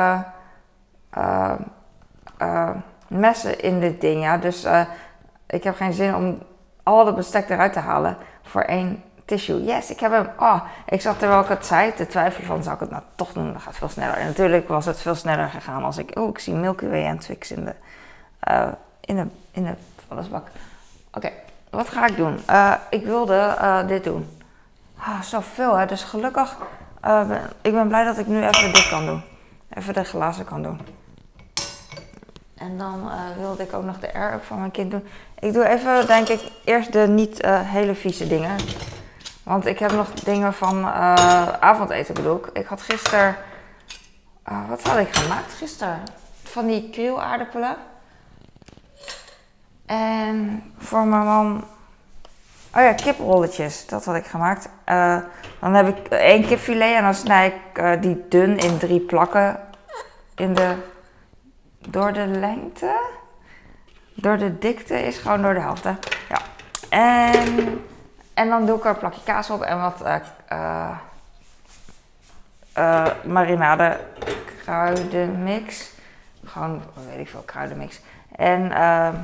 messen 3.09 3.61
in 3.61 3.81
dit 3.81 4.01
ding. 4.01 4.23
Ja. 4.23 4.39
Dus 4.39 4.65
uh, 4.65 4.81
ik 5.47 5.65
heb 5.65 5.77
geen 5.77 5.93
zin 5.93 6.15
om 6.15 6.43
al 6.83 7.05
dat 7.05 7.17
bestek 7.17 7.49
eruit 7.49 7.73
te 7.73 7.79
halen 7.79 8.17
voor 8.43 8.63
één 8.63 9.03
tissue. 9.25 9.65
Yes, 9.65 9.91
ik 9.91 10.01
heb 10.01 10.13
hem. 10.13 10.29
Oh, 10.39 10.63
ik 10.87 11.01
zat 11.01 11.19
terwijl 11.19 11.41
ik 11.41 11.49
het 11.49 11.67
zei 11.67 11.95
te 11.95 12.07
twijfelen 12.07 12.47
van 12.47 12.63
zou 12.63 12.75
ik 12.75 12.81
het 12.81 12.91
nou 12.91 13.03
toch 13.15 13.33
doen? 13.33 13.53
Dat 13.53 13.63
gaat 13.63 13.77
veel 13.77 13.89
sneller. 13.89 14.17
En 14.17 14.27
natuurlijk 14.27 14.69
was 14.69 14.85
het 14.85 15.01
veel 15.01 15.15
sneller 15.15 15.49
gegaan 15.49 15.85
als 15.85 15.99
ik. 15.99 16.19
Oh, 16.19 16.29
ik 16.29 16.39
zie 16.39 16.55
Milky 16.55 16.87
Way 16.87 17.05
en 17.05 17.19
Twix 17.19 17.51
in 17.51 17.65
de, 17.65 17.75
uh, 18.51 18.69
in 19.01 19.17
de, 19.17 19.27
in 19.51 19.65
de 19.65 19.75
vallenbak. 20.09 20.47
Oké, 21.13 21.31
wat 21.71 21.89
ga 21.89 22.07
ik 22.07 22.17
doen? 22.17 22.41
Uh, 22.51 22.75
ik 22.91 23.05
wilde 23.05 23.57
dit 23.87 24.05
doen. 24.05 24.39
Ah, 24.99 25.21
zoveel 25.23 25.77
hè. 25.77 25.87
Dus 25.87 26.03
gelukkig. 26.03 26.57
Ik 27.63 27.73
ben 27.73 27.89
blij 27.89 28.05
dat 28.05 28.19
ik 28.19 28.27
nu 28.27 28.47
even 28.47 28.73
dit 28.73 28.89
kan 28.89 29.07
doen. 29.07 29.23
Even 29.69 29.95
de 29.95 30.05
glazen 30.05 30.45
kan 30.45 30.63
doen. 30.63 30.81
En 32.69 32.79
dan 32.79 33.07
uh, 33.07 33.37
wilde 33.37 33.63
ik 33.63 33.75
ook 33.75 33.85
nog 33.85 33.99
de 34.01 34.39
van 34.43 34.59
mijn 34.59 34.71
kind 34.71 34.91
doen. 34.91 35.09
Ik 35.39 35.53
doe 35.53 35.69
even, 35.69 36.07
denk 36.07 36.29
ik, 36.29 36.41
eerst 36.65 36.93
de 36.93 37.07
niet 37.07 37.45
uh, 37.45 37.61
hele 37.63 37.95
vieze 37.95 38.27
dingen. 38.27 38.57
Want 39.43 39.67
ik 39.67 39.79
heb 39.79 39.93
nog 39.93 40.11
dingen 40.11 40.55
van 40.55 40.79
uh, 40.79 41.15
avondeten 41.61 42.15
bedoel 42.15 42.37
ik. 42.37 42.47
Ik 42.47 42.67
had 42.67 42.83
gisteren... 42.83 43.37
wat 44.69 44.83
had 44.83 44.99
ik 44.99 45.15
gemaakt 45.15 45.53
gisteren? 45.53 46.03
Van 46.43 46.67
die 46.67 46.91
krielaardappelen. 46.91 47.77
En 49.87 50.63
voor 50.79 51.07
mijn 51.07 51.25
man... 51.25 51.65
Oh 52.75 52.83
ja, 52.83 52.93
kiprolletjes. 52.93 53.87
Dat 53.87 54.05
had 54.05 54.15
ik 54.17 54.27
gemaakt. 54.27 54.69
dan 55.61 55.75
heb 55.75 55.89
ik 55.89 56.09
één 56.09 56.47
kipfilet 56.47 56.95
en 56.95 57.03
dan 57.03 57.15
snij 57.15 57.47
ik 57.47 58.03
die 58.03 58.27
dun 58.29 58.59
in 58.59 58.79
drie 58.79 59.01
plakken 59.01 59.61
in 60.35 60.55
de 60.55 60.75
door 61.91 62.13
de 62.13 62.27
lengte. 62.27 63.01
Door 64.15 64.39
de 64.39 64.59
dikte 64.59 65.07
is 65.07 65.19
gewoon 65.19 65.43
door 65.43 65.55
de 65.55 65.61
helft. 65.61 65.85
Ja. 66.29 66.39
En, 66.89 67.81
en 68.35 68.49
dan 68.49 68.67
doe 68.67 68.77
ik 68.77 68.85
er 68.85 68.91
een 68.91 68.99
plakje 68.99 69.23
kaas 69.25 69.51
op 69.51 69.63
en 69.63 69.81
wat 69.81 70.03
uh, 70.53 70.97
marinade 73.25 74.01
kruidenmix. 74.63 75.91
Gewoon, 76.45 76.83
weet 77.09 77.19
ik 77.19 77.29
veel, 77.29 77.43
kruidenmix. 77.45 78.01
En 78.37 78.73
ehm, 78.73 79.15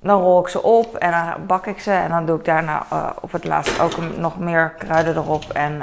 dan 0.00 0.20
rol 0.20 0.40
ik 0.40 0.48
ze 0.48 0.62
op 0.62 0.96
en 0.96 1.10
dan 1.10 1.46
bak 1.46 1.66
ik 1.66 1.80
ze. 1.80 1.92
En 1.92 2.08
dan 2.08 2.26
doe 2.26 2.38
ik 2.38 2.44
daarna 2.44 2.86
op 3.20 3.32
het 3.32 3.44
laatst 3.44 3.80
ook 3.80 3.96
nog 4.16 4.38
meer 4.38 4.70
kruiden 4.78 5.16
erop. 5.16 5.44
En 5.44 5.82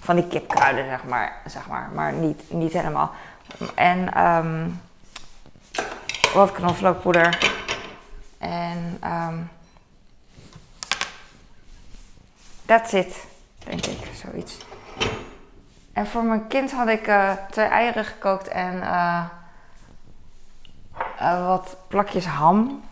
van 0.00 0.16
die 0.16 0.26
kipkruiden, 0.26 0.88
zeg 0.88 1.04
maar. 1.04 1.32
Zeg 1.46 1.68
maar, 1.68 1.88
maar 1.94 2.12
niet, 2.12 2.42
niet 2.48 2.72
helemaal. 2.72 3.10
En 3.74 4.24
um, 4.24 4.80
wat 6.34 6.52
knoflookpoeder. 6.52 7.38
En 8.38 9.00
um, 9.04 9.50
that's 12.66 12.92
it, 12.92 13.26
denk 13.64 13.86
ik, 13.86 14.10
zoiets. 14.24 14.56
En 15.92 16.06
voor 16.06 16.22
mijn 16.22 16.46
kind 16.46 16.72
had 16.72 16.88
ik 16.88 17.08
uh, 17.08 17.30
twee 17.50 17.66
eieren 17.66 18.04
gekookt 18.04 18.48
en 18.48 18.74
uh, 18.74 19.24
uh, 21.22 21.46
wat 21.46 21.76
plakjes 21.88 22.26
ham. 22.26 22.82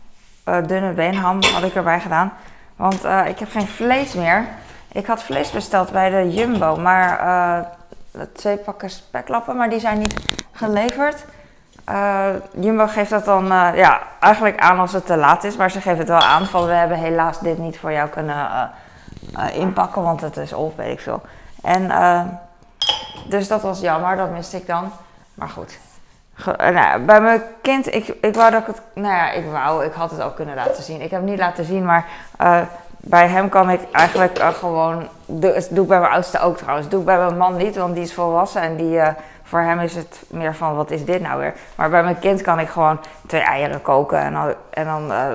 dunne 0.45 0.93
beenham 0.93 1.43
had 1.43 1.63
ik 1.63 1.75
erbij 1.75 2.01
gedaan. 2.01 2.33
Want 2.77 3.05
ik 3.05 3.39
heb 3.39 3.51
geen 3.51 3.69
vlees 3.69 4.13
meer. 4.13 4.49
Ik 4.93 5.07
had 5.07 5.23
vlees 5.23 5.51
besteld 5.51 5.93
bij 5.93 6.11
de 6.11 6.35
Jumbo, 6.35 6.77
maar 6.77 7.77
twee 8.33 8.57
pakken 8.57 8.91
speklappen, 8.91 9.57
maar 9.57 9.71
die 9.71 9.81
zijn 9.81 9.99
niet 9.99 10.36
geleverd. 10.57 11.25
Uh, 11.91 12.29
Jumbo 12.61 12.87
geeft 12.87 13.11
dat 13.11 13.25
dan 13.25 13.45
uh, 13.45 13.69
ja, 13.75 14.01
eigenlijk 14.21 14.59
aan 14.59 14.79
als 14.79 14.93
het 14.93 15.07
te 15.07 15.17
laat 15.17 15.45
is, 15.45 15.57
maar 15.57 15.71
ze 15.71 15.81
geven 15.81 15.99
het 15.99 16.09
wel 16.09 16.19
aan 16.19 16.47
van 16.47 16.67
we 16.67 16.73
hebben 16.73 16.99
helaas 16.99 17.41
dit 17.41 17.59
niet 17.59 17.79
voor 17.79 17.93
jou 17.93 18.09
kunnen 18.09 18.71
uh, 19.37 19.57
inpakken, 19.57 20.03
want 20.03 20.21
het 20.21 20.37
is 20.37 20.53
op, 20.53 20.77
weet 20.77 20.93
ik 20.93 21.01
veel. 21.01 21.23
En 21.63 21.91
dus 23.29 23.49
dat 23.49 23.63
was 23.63 23.81
jammer, 23.81 24.17
dat 24.17 24.31
miste 24.31 24.57
ik 24.57 24.67
dan. 24.67 24.93
Maar 25.35 25.49
goed. 25.49 25.79
nou, 26.57 27.01
bij 27.01 27.21
mijn 27.21 27.43
kind, 27.63 27.95
ik, 27.95 28.07
ik 28.21 28.35
wou 28.35 28.51
dat 28.51 28.61
ik 28.61 28.67
het, 28.67 28.81
nou 28.95 29.15
ja, 29.15 29.31
ik 29.31 29.45
wou, 29.51 29.85
ik 29.85 29.93
had 29.93 30.11
het 30.11 30.23
ook 30.23 30.37
kunnen 30.37 30.55
laten 30.55 30.83
zien. 30.83 31.01
Ik 31.01 31.11
heb 31.11 31.21
het 31.21 31.31
niet 31.31 31.39
laten 31.39 31.65
zien, 31.65 31.85
maar 31.85 32.07
bij 32.97 33.29
hem 33.29 33.49
kan 33.49 33.71
ik 33.71 33.81
eigenlijk 33.93 34.39
gewoon, 34.39 35.09
dat 35.27 35.69
doe 35.71 35.83
ik 35.83 35.89
bij 35.89 36.01
mijn 36.01 36.13
oudste 36.13 36.41
ook 36.41 36.57
trouwens, 36.57 36.89
doe 36.89 37.01
ik 37.01 37.07
bij 37.07 37.19
mijn 37.19 37.37
man 37.37 37.57
niet, 37.57 37.77
want 37.77 37.95
die 37.95 38.05
is 38.05 38.15
volwassen 38.15 38.61
en 38.63 38.77
die 38.77 39.01
voor 39.47 39.61
hem 39.61 39.81
is 39.81 39.95
het 39.95 40.23
meer 40.31 40.55
van, 40.55 40.75
wat 40.75 40.91
is 40.91 41.05
dit 41.05 41.21
nou 41.21 41.41
weer? 41.41 41.55
Maar 41.75 41.91
bij 41.91 42.03
mijn 42.03 42.19
kind 42.19 42.43
kan 42.43 42.59
ik 42.59 42.69
gewoon 42.69 43.01
twee 43.27 43.41
eieren 43.41 43.83
koken 43.83 44.19
en 44.19 44.33
dan, 44.33 44.55
en 44.71 44.85
dan 44.85 45.11
uh, 45.11 45.33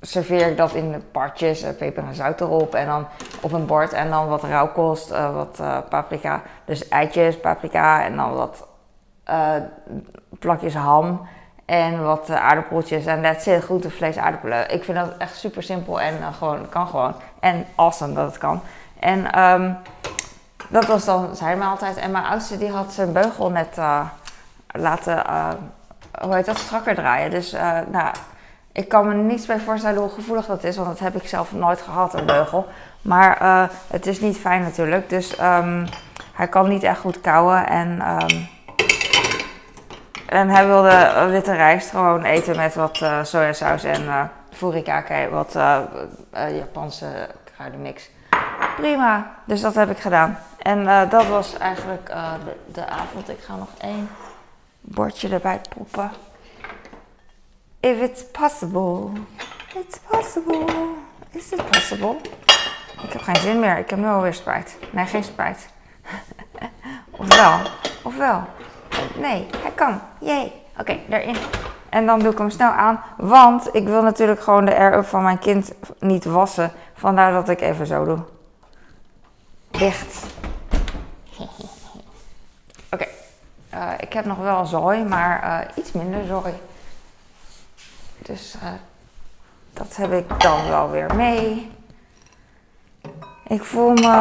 serveer 0.00 0.46
ik 0.46 0.56
dat 0.56 0.74
in 0.74 1.02
partjes, 1.12 1.64
uh, 1.64 1.70
peper 1.78 2.04
en 2.04 2.14
zout 2.14 2.40
erop 2.40 2.74
en 2.74 2.86
dan 2.86 3.06
op 3.40 3.52
een 3.52 3.66
bord 3.66 3.92
en 3.92 4.10
dan 4.10 4.28
wat 4.28 4.42
rauwkost, 4.42 5.12
uh, 5.12 5.34
wat 5.34 5.62
paprika, 5.88 6.42
dus 6.64 6.88
eitjes, 6.88 7.40
paprika 7.40 8.04
en 8.04 8.16
dan 8.16 8.34
wat 8.34 8.66
plakjes 10.38 10.74
ham 10.74 11.28
en 11.64 12.04
wat 12.04 12.30
aardappeltjes 12.30 13.06
en 13.06 13.22
that's 13.22 13.46
it, 13.46 13.64
groente, 13.64 13.90
vlees, 13.90 14.16
aardappelen. 14.16 14.70
Ik 14.70 14.84
vind 14.84 14.98
dat 14.98 15.16
echt 15.18 15.36
super 15.36 15.62
simpel 15.62 16.00
en 16.00 16.34
gewoon, 16.34 16.68
kan 16.68 16.86
gewoon. 16.86 17.14
En 17.40 17.66
awesome 17.76 18.14
dat 18.14 18.26
het 18.26 18.38
kan. 18.38 18.60
En 19.00 19.40
um, 19.42 19.76
dat 20.72 20.86
was 20.86 21.04
dan 21.04 21.36
zijn 21.36 21.58
maaltijd. 21.58 21.96
En 21.96 22.10
mijn 22.10 22.24
oudste 22.24 22.58
die 22.58 22.70
had 22.70 22.92
zijn 22.92 23.12
beugel 23.12 23.50
net 23.50 23.76
uh, 23.78 24.06
laten, 24.66 25.16
uh, 25.16 25.48
hoe 26.20 26.34
heet 26.34 26.46
dat, 26.46 26.58
strakker 26.58 26.94
draaien. 26.94 27.30
Dus 27.30 27.54
uh, 27.54 27.78
nou, 27.90 28.14
ik 28.72 28.88
kan 28.88 29.08
me 29.08 29.14
niets 29.14 29.46
bij 29.46 29.58
voorstellen 29.58 30.00
hoe 30.00 30.10
gevoelig 30.10 30.46
dat 30.46 30.64
is, 30.64 30.76
want 30.76 30.88
dat 30.88 30.98
heb 30.98 31.14
ik 31.14 31.28
zelf 31.28 31.52
nooit 31.52 31.80
gehad, 31.80 32.14
een 32.14 32.26
beugel. 32.26 32.66
Maar 33.02 33.68
het 33.86 34.06
is 34.06 34.20
niet 34.20 34.36
fijn 34.36 34.62
natuurlijk, 34.62 35.08
dus 35.08 35.40
um, 35.40 35.86
hij 36.32 36.48
kan 36.48 36.68
niet 36.68 36.82
echt 36.82 37.00
goed 37.00 37.20
kauwen. 37.20 37.66
En, 37.66 37.88
um, 37.90 38.48
en 40.26 40.48
hij 40.48 40.66
wilde 40.66 41.26
witte 41.30 41.54
rijst 41.54 41.90
gewoon 41.90 42.24
eten 42.24 42.56
met 42.56 42.74
wat 42.74 42.96
sojasaus 43.22 43.84
en 43.84 44.02
uh, 44.02 44.22
furikake, 44.50 45.28
wat 45.30 45.52
Japanse 46.30 47.28
kruidenmix. 47.54 48.10
Prima, 48.76 49.34
dus 49.44 49.60
dat 49.60 49.74
heb 49.74 49.90
ik 49.90 49.98
gedaan. 49.98 50.38
En 50.58 50.82
uh, 50.82 51.10
dat 51.10 51.26
was 51.26 51.58
eigenlijk 51.58 52.10
uh, 52.10 52.32
de, 52.72 52.86
avond. 52.86 53.28
Ik 53.28 53.40
ga 53.40 53.56
nog 53.56 53.68
één 53.78 54.08
bordje 54.80 55.28
erbij 55.28 55.60
poppen. 55.74 56.10
If 57.80 58.00
it's 58.00 58.24
possible. 58.30 59.10
It's 59.74 59.98
possible. 60.08 60.64
Is 61.30 61.52
it 61.52 61.70
possible? 61.70 62.16
Ik 63.02 63.12
heb 63.12 63.22
geen 63.22 63.36
zin 63.36 63.60
meer. 63.60 63.78
Ik 63.78 63.90
heb 63.90 63.98
nu 63.98 64.06
alweer 64.06 64.34
spijt. 64.34 64.76
Nee, 64.90 65.06
geen 65.06 65.24
spijt. 65.24 65.68
ofwel. 67.10 67.58
Ofwel. 68.02 68.44
Nee, 69.16 69.46
hij 69.62 69.70
kan. 69.74 70.00
Jee. 70.20 70.52
Oké, 70.78 70.80
okay, 70.80 71.04
erin. 71.08 71.36
En 71.88 72.06
dan 72.06 72.18
doe 72.18 72.32
ik 72.32 72.38
hem 72.38 72.50
snel 72.50 72.70
aan. 72.70 73.00
Want 73.16 73.68
ik 73.74 73.86
wil 73.86 74.02
natuurlijk 74.02 74.40
gewoon 74.40 74.64
de 74.64 74.76
air-up 74.76 75.06
van 75.06 75.22
mijn 75.22 75.38
kind 75.38 75.72
niet 75.98 76.24
wassen. 76.24 76.72
Vandaar 76.94 77.32
dat 77.32 77.48
ik 77.48 77.60
even 77.60 77.86
zo 77.86 78.04
doe. 78.04 78.18
Oké, 82.92 83.06
uh, 83.74 83.90
ik 83.98 84.12
heb 84.12 84.24
nog 84.24 84.38
wel 84.38 84.64
zooi, 84.64 85.04
maar 85.04 85.44
uh, 85.44 85.58
iets 85.74 85.92
minder 85.92 86.24
zooi. 86.26 86.52
Dus 88.18 88.54
uh, 88.62 88.68
dat 89.72 89.96
heb 89.96 90.12
ik 90.12 90.40
dan 90.40 90.68
wel 90.68 90.90
weer 90.90 91.14
mee. 91.14 91.70
Ik 93.46 93.64
voel 93.64 93.92
me. 93.92 94.18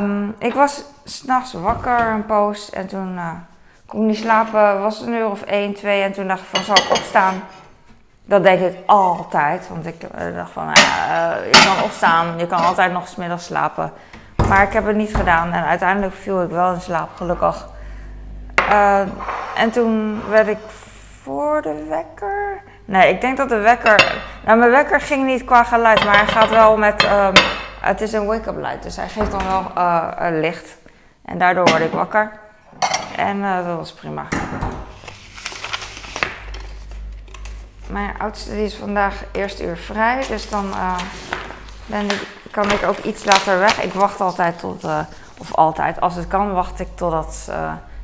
Um, 0.00 0.34
ik 0.38 0.54
was 0.54 0.84
s'nachts 1.04 1.52
wakker 1.52 2.00
een 2.00 2.26
poos 2.26 2.70
en 2.70 2.86
toen 2.86 3.18
kon 3.86 4.00
ik 4.00 4.06
niet 4.06 4.18
slapen. 4.18 4.80
Was 4.80 4.98
het 4.98 5.06
een 5.06 5.14
uur 5.14 5.30
of 5.30 5.42
1, 5.42 5.74
2 5.74 6.02
en 6.02 6.12
toen 6.12 6.28
dacht 6.28 6.40
ik 6.40 6.46
van 6.46 6.64
zal 6.64 6.76
ik 6.76 6.90
opstaan. 6.90 7.42
Dat 8.24 8.42
denk 8.42 8.60
ik 8.60 8.78
altijd, 8.86 9.68
want 9.68 9.86
ik 9.86 10.06
dacht 10.34 10.50
van 10.52 10.68
je 11.52 11.62
kan 11.64 11.84
opstaan, 11.84 12.38
je 12.38 12.46
kan 12.46 12.64
altijd 12.64 12.92
nog 12.92 13.08
smiddags 13.08 13.44
slapen. 13.44 13.92
Maar 14.48 14.62
ik 14.62 14.72
heb 14.72 14.86
het 14.86 14.96
niet 14.96 15.16
gedaan 15.16 15.52
en 15.52 15.64
uiteindelijk 15.64 16.14
viel 16.14 16.42
ik 16.42 16.50
wel 16.50 16.72
in 16.72 16.80
slaap, 16.80 17.08
gelukkig. 17.16 17.68
Uh, 18.58 19.00
en 19.56 19.70
toen 19.70 20.20
werd 20.28 20.48
ik 20.48 20.58
voor 21.22 21.62
de 21.62 21.84
wekker. 21.88 22.62
Nee, 22.84 23.14
ik 23.14 23.20
denk 23.20 23.36
dat 23.36 23.48
de 23.48 23.58
wekker. 23.58 24.22
Nou, 24.44 24.58
mijn 24.58 24.70
wekker 24.70 25.00
ging 25.00 25.26
niet 25.26 25.44
qua 25.44 25.64
geluid, 25.64 26.04
maar 26.04 26.16
hij 26.16 26.26
gaat 26.26 26.50
wel 26.50 26.76
met. 26.76 27.04
Um, 27.04 27.32
het 27.80 28.00
is 28.00 28.12
een 28.12 28.26
wake-up 28.26 28.56
light, 28.56 28.82
dus 28.82 28.96
hij 28.96 29.08
geeft 29.08 29.30
dan 29.30 29.42
wel 29.46 29.70
uh, 29.78 30.40
licht. 30.40 30.76
En 31.24 31.38
daardoor 31.38 31.68
word 31.68 31.80
ik 31.80 31.92
wakker. 31.92 32.30
En 33.16 33.36
uh, 33.36 33.66
dat 33.66 33.76
was 33.76 33.92
prima. 33.92 34.22
Mijn 37.86 38.10
oudste 38.18 38.50
die 38.50 38.64
is 38.64 38.74
vandaag 38.74 39.14
eerst 39.32 39.60
uur 39.60 39.76
vrij, 39.76 40.24
dus 40.28 40.50
dan 40.50 40.70
ik, 41.86 42.26
kan 42.50 42.70
ik 42.70 42.82
ook 42.82 42.98
iets 42.98 43.24
later 43.24 43.58
weg. 43.58 43.82
Ik 43.82 43.92
wacht 43.92 44.20
altijd 44.20 44.58
tot, 44.58 44.84
of 45.38 45.54
altijd, 45.54 46.00
als 46.00 46.14
het 46.14 46.26
kan, 46.28 46.52
wacht 46.52 46.80
ik 46.80 46.88
totdat 46.94 47.50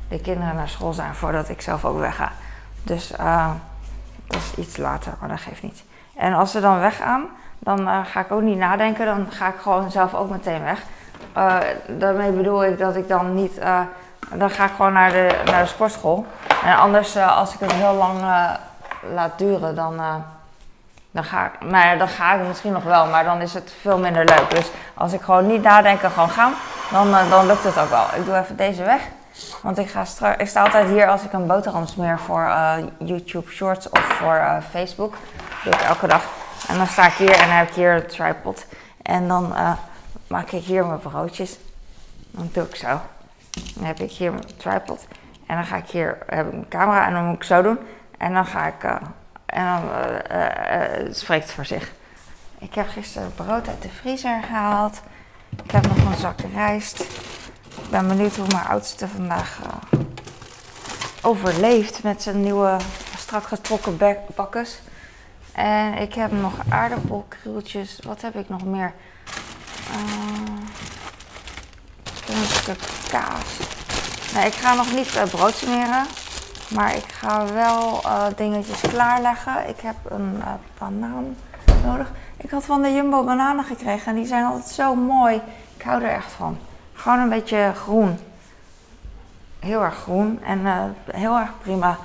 de 0.09 0.19
kinderen 0.21 0.55
naar 0.55 0.69
school 0.69 0.93
zijn 0.93 1.15
voordat 1.15 1.49
ik 1.49 1.61
zelf 1.61 1.85
ook 1.85 1.99
wegga. 1.99 2.31
Dus 2.83 3.11
uh, 3.19 3.49
dat 4.27 4.37
is 4.37 4.65
iets 4.65 4.77
later, 4.77 5.13
maar 5.19 5.29
dat 5.29 5.39
geeft 5.39 5.61
niet. 5.61 5.83
En 6.15 6.33
als 6.33 6.51
ze 6.51 6.59
dan 6.59 6.79
weggaan, 6.79 7.25
dan 7.59 8.05
ga 8.05 8.19
ik 8.19 8.31
ook 8.31 8.41
niet 8.41 8.57
nadenken. 8.57 9.05
Dan 9.05 9.27
ga 9.29 9.47
ik 9.47 9.59
gewoon 9.61 9.91
zelf 9.91 10.13
ook 10.13 10.29
meteen 10.29 10.63
weg. 10.63 10.81
Daarmee 11.87 12.31
bedoel 12.31 12.65
ik 12.65 12.77
dat 12.77 12.95
ik 12.95 13.07
dan 13.07 13.33
niet. 13.35 13.61
dan 14.33 14.49
ga 14.49 14.65
ik 14.65 14.71
gewoon 14.75 14.93
naar 14.93 15.11
de, 15.11 15.41
naar 15.45 15.61
de 15.61 15.69
sportschool. 15.69 16.25
En 16.63 16.77
anders, 16.77 17.17
als 17.17 17.53
ik 17.53 17.59
het 17.59 17.71
heel 17.71 17.93
lang 17.93 18.19
laat 19.13 19.37
duren, 19.37 19.75
dan. 19.75 20.01
Dan 21.11 21.23
ga, 21.23 21.45
ik, 21.45 21.69
nou 21.69 21.97
dan 21.97 22.07
ga 22.07 22.33
ik 22.33 22.47
misschien 22.47 22.71
nog 22.71 22.83
wel, 22.83 23.05
maar 23.07 23.23
dan 23.23 23.41
is 23.41 23.53
het 23.53 23.73
veel 23.81 23.97
minder 23.97 24.25
leuk. 24.25 24.49
Dus 24.49 24.71
als 24.93 25.13
ik 25.13 25.21
gewoon 25.21 25.47
niet 25.47 25.61
nadenken, 25.61 26.11
gewoon 26.11 26.29
gaan, 26.29 26.53
dan, 26.91 27.11
dan 27.29 27.45
lukt 27.45 27.63
het 27.63 27.79
ook 27.79 27.89
wel. 27.89 28.05
Ik 28.15 28.25
doe 28.25 28.37
even 28.37 28.55
deze 28.55 28.83
weg. 28.83 29.01
Want 29.61 29.77
ik, 29.77 29.89
ga 29.89 30.05
straks, 30.05 30.41
ik 30.41 30.47
sta 30.47 30.63
altijd 30.63 30.87
hier 30.87 31.07
als 31.07 31.23
ik 31.23 31.33
een 31.33 31.47
boterham 31.47 31.87
smeer 31.87 32.19
voor 32.19 32.41
uh, 32.41 32.73
YouTube 32.97 33.51
Shorts 33.51 33.89
of 33.89 33.99
voor 33.99 34.35
uh, 34.35 34.57
Facebook. 34.69 35.11
Dat 35.11 35.63
doe 35.63 35.73
ik 35.73 35.81
elke 35.81 36.07
dag. 36.07 36.23
En 36.67 36.77
dan 36.77 36.87
sta 36.87 37.07
ik 37.07 37.13
hier 37.13 37.31
en 37.31 37.47
dan 37.47 37.57
heb 37.57 37.69
ik 37.69 37.73
hier 37.73 37.93
een 37.93 38.07
tripod. 38.07 38.65
En 39.01 39.27
dan 39.27 39.53
maak 40.27 40.51
ik 40.51 40.63
hier 40.63 40.85
mijn 40.85 40.99
broodjes. 40.99 41.57
Dan 42.31 42.49
doe 42.53 42.63
ik 42.63 42.75
zo. 42.75 42.99
Dan 43.75 43.83
heb 43.83 43.99
ik 43.99 44.11
hier 44.11 44.31
mijn 44.31 44.57
tripod. 44.57 45.07
En 45.47 45.55
dan 45.55 45.65
ga 45.65 45.75
ik 45.75 45.87
hier, 45.87 46.17
heb 46.25 46.45
ik 46.45 46.51
mijn 46.51 46.67
camera 46.67 47.05
en 47.05 47.13
dan 47.13 47.25
moet 47.25 47.35
ik 47.35 47.43
zo 47.43 47.61
doen. 47.61 47.79
En 48.17 48.33
dan 48.33 48.45
ga 48.45 48.67
ik, 48.67 48.83
en 49.49 49.81
dan 49.81 51.13
spreekt 51.13 51.43
het 51.43 51.53
voor 51.53 51.65
zich. 51.65 51.91
Ik 52.59 52.73
heb 52.73 52.89
gisteren 52.89 53.33
brood 53.33 53.67
uit 53.67 53.81
de 53.81 53.89
vriezer 53.89 54.41
gehaald. 54.41 55.01
Ik 55.63 55.71
heb 55.71 55.87
nog 55.87 55.97
een 55.97 56.17
zak 56.17 56.39
rijst. 56.53 56.99
Ik 57.69 57.89
ben 57.89 58.07
benieuwd 58.07 58.35
hoe 58.35 58.47
mijn 58.47 58.67
oudste 58.67 59.07
vandaag 59.07 59.59
overleeft 61.21 62.03
met 62.03 62.21
zijn 62.21 62.41
nieuwe 62.41 62.77
strak 63.17 63.43
getrokken 63.43 63.97
bakkes. 64.35 64.79
En 65.51 65.93
ik 65.93 66.13
heb 66.13 66.31
nog 66.31 66.53
aardappelkrieltjes. 66.69 67.99
Wat 68.03 68.21
heb 68.21 68.35
ik 68.35 68.49
nog 68.49 68.63
meer? 68.65 68.93
Een 72.27 72.45
stuk 72.45 72.79
kaas. 73.09 73.57
Nee, 74.33 74.45
ik 74.45 74.53
ga 74.53 74.73
nog 74.73 74.93
niet 74.93 75.29
brood 75.31 75.55
smeren. 75.55 76.05
Maar 76.69 76.95
ik 76.95 77.11
ga 77.11 77.45
wel 77.53 78.01
uh, 78.05 78.25
dingetjes 78.35 78.81
klaarleggen. 78.81 79.69
Ik 79.69 79.79
heb 79.79 79.95
een 80.09 80.43
banaan 80.77 81.35
nodig. 81.85 82.11
Ik 82.37 82.49
had 82.49 82.65
van 82.65 82.81
de 82.81 82.93
Jumbo 82.93 83.23
bananen 83.23 83.63
gekregen 83.63 84.07
en 84.07 84.15
die 84.15 84.25
zijn 84.25 84.45
altijd 84.45 84.69
zo 84.69 84.95
mooi. 84.95 85.41
Ik 85.77 85.81
hou 85.81 86.03
er 86.03 86.11
echt 86.11 86.31
van. 86.31 86.57
Gewoon 86.93 87.19
een 87.19 87.29
beetje 87.29 87.71
groen. 87.75 88.19
Heel 89.59 89.83
erg 89.83 89.95
groen 89.95 90.39
en 90.43 90.59
uh, 90.59 90.83
heel 91.11 91.37
erg 91.37 91.51
prima. 91.61 91.97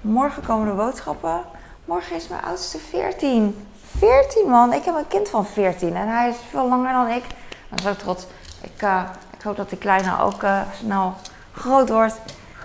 Morgen 0.00 0.42
komen 0.42 0.66
de 0.66 0.72
boodschappen. 0.72 1.40
Morgen 1.84 2.16
is 2.16 2.28
mijn 2.28 2.42
oudste 2.42 2.78
14. 2.78 3.66
14 3.98 4.48
man, 4.48 4.72
ik 4.72 4.84
heb 4.84 4.94
een 4.94 5.08
kind 5.08 5.28
van 5.28 5.46
14 5.46 5.96
en 5.96 6.08
hij 6.08 6.28
is 6.28 6.36
veel 6.50 6.68
langer 6.68 6.92
dan 6.92 7.08
ik. 7.08 7.24
Ik 7.24 7.66
ben 7.68 7.82
zo 7.82 7.96
trots. 7.96 8.26
Ik, 8.60 8.82
uh, 8.82 9.02
ik 9.36 9.42
hoop 9.42 9.56
dat 9.56 9.68
die 9.68 9.78
kleine 9.78 10.20
ook 10.20 10.42
uh, 10.42 10.60
snel 10.80 11.14
groot 11.52 11.88
wordt. 11.88 12.20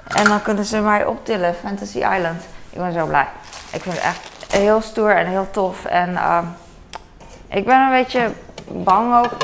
En 0.07 0.23
dan 0.23 0.41
kunnen 0.41 0.65
ze 0.65 0.79
mij 0.79 1.05
optillen, 1.05 1.55
Fantasy 1.55 1.97
Island. 1.97 2.41
Ik 2.69 2.77
ben 2.77 2.93
zo 2.93 3.05
blij. 3.05 3.27
Ik 3.71 3.81
vind 3.81 3.95
het 3.95 4.03
echt 4.03 4.53
heel 4.53 4.81
stoer 4.81 5.15
en 5.15 5.25
heel 5.25 5.47
tof. 5.51 5.85
En 5.85 6.17
ik 7.47 7.65
ben 7.65 7.81
een 7.81 8.03
beetje 8.03 8.31
bang 8.67 9.15
ook 9.15 9.37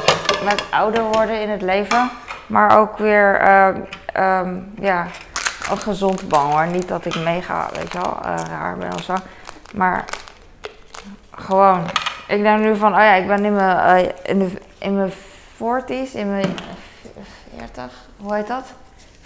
met 0.44 0.64
ouder 0.70 1.04
worden 1.04 1.42
in 1.42 1.50
het 1.50 1.62
leven. 1.62 2.10
Maar 2.48 2.78
ook 2.78 2.98
weer, 2.98 3.42
uh, 3.42 3.68
um, 4.40 4.74
ja, 4.80 5.08
een 5.70 5.78
gezond 5.78 6.28
bang 6.28 6.52
hoor. 6.52 6.68
Niet 6.68 6.88
dat 6.88 7.06
ik 7.06 7.16
mega, 7.16 7.70
weet 7.74 7.92
je 7.92 8.00
wel, 8.00 8.18
uh, 8.26 8.36
raar 8.50 8.78
ben 8.78 8.94
of 8.94 9.04
zo. 9.04 9.16
Maar 9.74 10.06
gewoon, 11.32 11.86
ik 12.28 12.42
denk 12.42 12.60
nu 12.60 12.76
van, 12.76 12.94
oh 12.94 13.00
ja, 13.00 13.14
ik 13.14 13.28
ben 13.28 13.46
in 13.46 13.54
mijn, 13.54 14.06
uh, 14.06 14.12
in, 14.24 14.60
in 14.78 14.96
mijn 14.96 15.12
40s, 15.58 16.14
in 16.14 16.32
mijn 16.32 16.58
40, 17.58 17.92
hoe 18.18 18.36
heet 18.36 18.48
dat? 18.48 18.66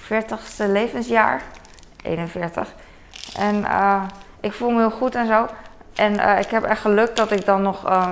40ste 0.03 0.71
levensjaar. 0.71 1.41
41. 2.03 2.73
En 3.37 3.55
uh, 3.55 4.03
ik 4.39 4.53
voel 4.53 4.69
me 4.69 4.79
heel 4.79 4.91
goed 4.91 5.15
en 5.15 5.27
zo. 5.27 5.47
En 5.95 6.13
uh, 6.13 6.39
ik 6.39 6.49
heb 6.49 6.63
echt 6.63 6.81
geluk 6.81 7.15
dat 7.15 7.31
ik 7.31 7.45
dan 7.45 7.61
nog 7.61 7.85
uh, 7.89 8.07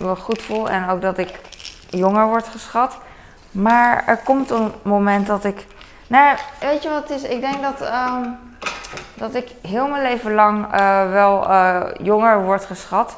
me 0.00 0.16
goed 0.16 0.42
voel 0.42 0.70
en 0.70 0.88
ook 0.88 1.00
dat 1.00 1.18
ik 1.18 1.40
jonger 1.88 2.26
word 2.26 2.48
geschat. 2.48 2.98
Maar 3.50 4.04
er 4.06 4.16
komt 4.16 4.50
een 4.50 4.72
moment 4.82 5.26
dat 5.26 5.44
ik 5.44 5.66
Nou, 6.06 6.36
weet 6.60 6.82
je 6.82 6.88
wat 6.88 7.08
het 7.08 7.22
is? 7.22 7.22
Ik 7.22 7.40
denk 7.40 7.62
dat, 7.62 7.80
ehm, 7.80 8.28
dat 9.14 9.34
ik 9.34 9.50
heel 9.62 9.88
mijn 9.88 10.02
leven 10.02 10.34
lang 10.34 10.72
eh, 10.72 11.10
wel 11.10 11.46
jonger 12.02 12.42
word 12.42 12.64
geschat. 12.64 13.16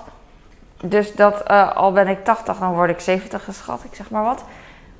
Dus 0.80 1.14
dat 1.14 1.48
al 1.74 1.92
ben 1.92 2.08
ik 2.08 2.24
80, 2.24 2.58
dan 2.58 2.72
word 2.72 2.90
ik 2.90 3.00
70 3.00 3.44
geschat, 3.44 3.84
ik 3.84 3.94
zeg 3.94 4.10
maar 4.10 4.24
wat. 4.24 4.44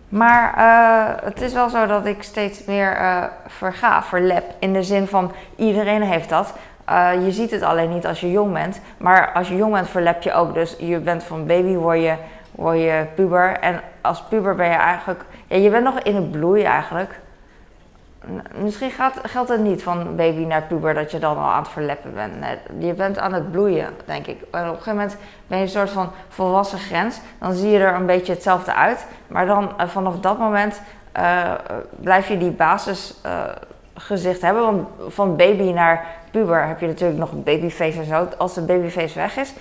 Maar 0.08 0.54
het 1.25 1.40
is 1.40 1.52
wel 1.52 1.68
zo 1.68 1.86
dat 1.86 2.06
ik 2.06 2.22
steeds 2.22 2.64
meer 2.64 2.98
verga, 3.46 4.02
verlep. 4.02 4.44
In 4.58 4.72
de 4.72 4.82
zin 4.82 5.06
van 5.06 5.32
iedereen 5.56 6.02
heeft 6.02 6.28
dat. 6.28 6.52
je 7.25 7.28
ziet 7.30 7.50
het 7.50 7.62
alleen 7.62 7.92
niet 7.92 8.06
als 8.06 8.20
je 8.20 8.30
jong 8.30 8.52
bent. 8.52 8.80
Maar 8.96 9.32
als 9.32 9.48
je 9.48 9.56
jong 9.56 9.72
bent, 9.72 9.88
verlep 9.88 10.22
je 10.22 10.32
ook. 10.32 10.54
Dus 10.54 10.76
je 10.78 10.98
bent 10.98 11.22
van 11.22 11.46
baby, 11.46 11.75
word 11.75 12.02
je, 12.02 12.14
word 12.50 12.78
je 12.78 13.04
puber. 13.14 13.56
En 13.60 13.80
als 14.00 14.22
puber 14.22 14.54
ben 14.54 14.68
je 14.68 14.76
eigenlijk. 14.76 15.25
Ja, 15.46 15.56
je 15.56 15.70
bent 15.70 15.84
nog 15.84 15.98
in 15.98 16.14
het 16.14 16.30
bloei 16.30 16.62
eigenlijk. 16.62 17.20
Misschien 18.56 18.90
gaat, 18.90 19.21
geldt 19.23 19.49
het 19.49 19.61
niet 19.61 19.83
van 19.83 20.16
baby 20.16 20.45
naar 20.45 20.62
puber 20.62 20.95
dat 20.95 21.11
je 21.11 21.18
dan 21.18 21.37
al 21.37 21.50
aan 21.50 21.62
het 21.62 21.73
verleppen 21.73 22.14
bent. 22.14 22.33
je 22.78 22.95
bent 22.95 23.18
aan 23.18 23.33
het 23.33 23.50
bloeien, 23.50 23.88
denk 24.04 24.26
ik. 24.26 24.40
En 24.40 24.61
op 24.61 24.66
een 24.66 24.68
gegeven 24.68 24.95
moment 24.95 25.16
ben 25.47 25.59
je 25.59 25.64
een 25.64 25.71
soort 25.71 25.90
van 25.90 26.11
volwassen 26.28 26.78
grens. 26.78 27.21
Dan 27.38 27.52
zie 27.52 27.71
je 27.71 27.78
er 27.78 27.95
een 27.95 28.06
beetje 28.06 28.33
hetzelfde 28.33 28.75
uit. 28.75 29.06
Maar 29.26 29.47
dan 29.47 29.78
eh, 29.78 29.87
vanaf 29.88 30.21
dat 30.21 30.38
moment 30.38 30.80
uh, 31.16 31.52
blijf 32.00 32.28
je 32.28 32.38
die 32.38 32.50
basisgezicht 32.50 34.37
uh, 34.37 34.42
hebben. 34.42 34.62
Want 34.62 34.88
van 35.09 35.37
baby 35.37 35.73
naar 35.73 36.06
puber 36.30 36.66
heb 36.66 36.80
je 36.80 36.87
natuurlijk 36.87 37.18
nog 37.18 37.33
een 37.33 37.42
babyface 37.42 37.99
en 37.99 38.04
zo. 38.04 38.28
Als 38.38 38.54
de 38.54 38.62
babyface 38.62 39.18
weg 39.18 39.37
is, 39.37 39.54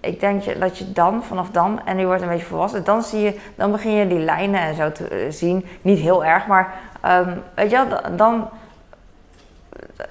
ik 0.00 0.20
denk 0.20 0.60
dat 0.60 0.78
je 0.78 0.92
dan, 0.92 1.24
vanaf 1.24 1.50
dan, 1.50 1.80
en 1.84 1.98
je 1.98 2.06
wordt 2.06 2.22
een 2.22 2.28
beetje 2.28 2.46
volwassen, 2.46 2.84
dan, 2.84 3.02
zie 3.02 3.20
je, 3.20 3.38
dan 3.54 3.70
begin 3.70 3.92
je 3.92 4.06
die 4.06 4.18
lijnen 4.18 4.60
en 4.60 4.74
zo 4.74 4.92
te 4.92 5.26
zien. 5.30 5.66
Niet 5.82 5.98
heel 5.98 6.24
erg, 6.24 6.46
maar 6.46 6.74
um, 7.06 7.42
weet 7.54 7.70
je 7.70 7.86
dan. 8.16 8.48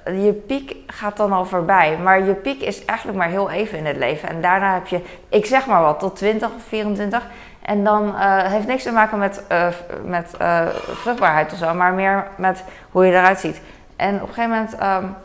Je 0.04 0.32
piek 0.46 0.76
gaat 0.86 1.16
dan 1.16 1.32
al 1.32 1.44
voorbij. 1.44 1.98
Maar 2.02 2.24
je 2.24 2.34
piek 2.34 2.60
is 2.60 2.84
eigenlijk 2.84 3.18
maar 3.18 3.28
heel 3.28 3.50
even 3.50 3.78
in 3.78 3.86
het 3.86 3.96
leven. 3.96 4.28
En 4.28 4.40
daarna 4.40 4.74
heb 4.74 4.86
je, 4.86 5.00
ik 5.28 5.46
zeg 5.46 5.66
maar 5.66 5.82
wat, 5.82 5.98
tot 5.98 6.16
20 6.16 6.48
of 6.54 6.62
24. 6.62 7.26
En 7.62 7.84
dan 7.84 8.06
uh, 8.06 8.42
heeft 8.42 8.66
niks 8.66 8.82
te 8.82 8.92
maken 8.92 9.18
met, 9.18 9.44
uh, 9.52 9.66
met 10.04 10.34
vruchtbaarheid 10.80 11.52
of 11.52 11.58
zo, 11.58 11.74
maar 11.74 11.92
meer 11.92 12.26
met 12.36 12.64
hoe 12.90 13.06
je 13.06 13.12
eruit 13.12 13.38
ziet. 13.38 13.60
En 13.96 14.14
op 14.14 14.28
een 14.28 14.34
gegeven 14.34 14.50
moment. 14.50 15.04
Um, 15.04 15.16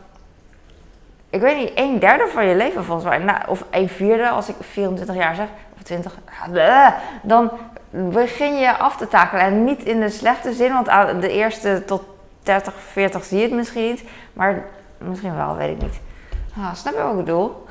ik 1.33 1.41
weet 1.41 1.57
niet, 1.57 1.71
een 1.75 1.99
derde 1.99 2.27
van 2.27 2.45
je 2.45 2.55
leven 2.55 2.83
volgens 2.83 3.07
mij, 3.07 3.17
nou, 3.17 3.39
of 3.47 3.63
een 3.69 3.89
vierde 3.89 4.29
als 4.29 4.49
ik 4.49 4.55
24 4.59 5.15
jaar 5.15 5.35
zeg, 5.35 5.47
of 5.75 5.83
20, 5.83 6.17
dan 7.21 7.51
begin 7.89 8.55
je 8.55 8.77
af 8.77 8.97
te 8.97 9.07
takelen. 9.07 9.43
En 9.43 9.63
niet 9.63 9.83
in 9.83 9.99
de 9.99 10.09
slechte 10.09 10.53
zin, 10.53 10.73
want 10.73 10.85
de 11.21 11.31
eerste 11.31 11.83
tot 11.85 12.03
30, 12.43 12.73
40 12.91 13.23
zie 13.23 13.37
je 13.37 13.43
het 13.43 13.53
misschien 13.53 13.83
niet, 13.83 14.03
maar 14.33 14.63
misschien 14.97 15.35
wel, 15.35 15.55
weet 15.55 15.69
ik 15.69 15.81
niet. 15.81 15.99
Ah, 16.57 16.73
snap 16.73 16.93
je 16.93 17.01
wat 17.01 17.11
ik 17.11 17.17
bedoel? 17.17 17.65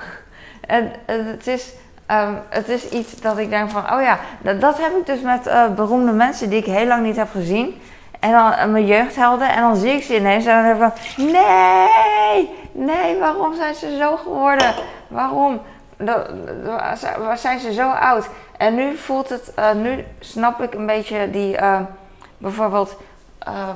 En 0.66 0.92
het 1.06 1.46
is, 1.46 1.72
um, 2.10 2.38
het 2.48 2.68
is 2.68 2.88
iets 2.88 3.20
dat 3.20 3.38
ik 3.38 3.50
denk 3.50 3.70
van, 3.70 3.92
oh 3.92 4.02
ja, 4.02 4.18
dat, 4.40 4.60
dat 4.60 4.78
heb 4.78 4.92
ik 4.96 5.06
dus 5.06 5.20
met 5.20 5.46
uh, 5.46 5.68
beroemde 5.74 6.12
mensen 6.12 6.50
die 6.50 6.58
ik 6.58 6.66
heel 6.66 6.86
lang 6.86 7.02
niet 7.02 7.16
heb 7.16 7.30
gezien. 7.30 7.80
En 8.20 8.32
dan 8.32 8.52
uh, 8.52 8.64
mijn 8.64 8.86
jeugdhelden. 8.86 9.48
En 9.48 9.60
dan 9.60 9.76
zie 9.76 9.90
ik 9.90 10.02
ze 10.02 10.16
ineens 10.16 10.46
en 10.46 10.56
dan 10.56 10.64
heb 10.64 10.76
ik 10.76 10.98
van, 10.98 11.24
nee, 11.24 12.50
nee, 12.72 13.18
waarom 13.18 13.54
zijn 13.54 13.74
ze 13.74 13.96
zo 13.96 14.16
geworden? 14.16 14.74
Waarom? 15.08 15.60
Waar 17.18 17.38
zijn 17.38 17.60
ze 17.60 17.72
zo 17.72 17.90
oud? 17.90 18.28
En 18.56 18.74
nu 18.74 18.96
voelt 18.96 19.28
het, 19.28 19.52
uh, 19.58 19.72
nu 19.72 20.04
snap 20.20 20.60
ik 20.60 20.74
een 20.74 20.86
beetje 20.86 21.30
die, 21.30 21.56
uh, 21.56 21.80
bijvoorbeeld 22.38 22.96
uh, 23.48 23.68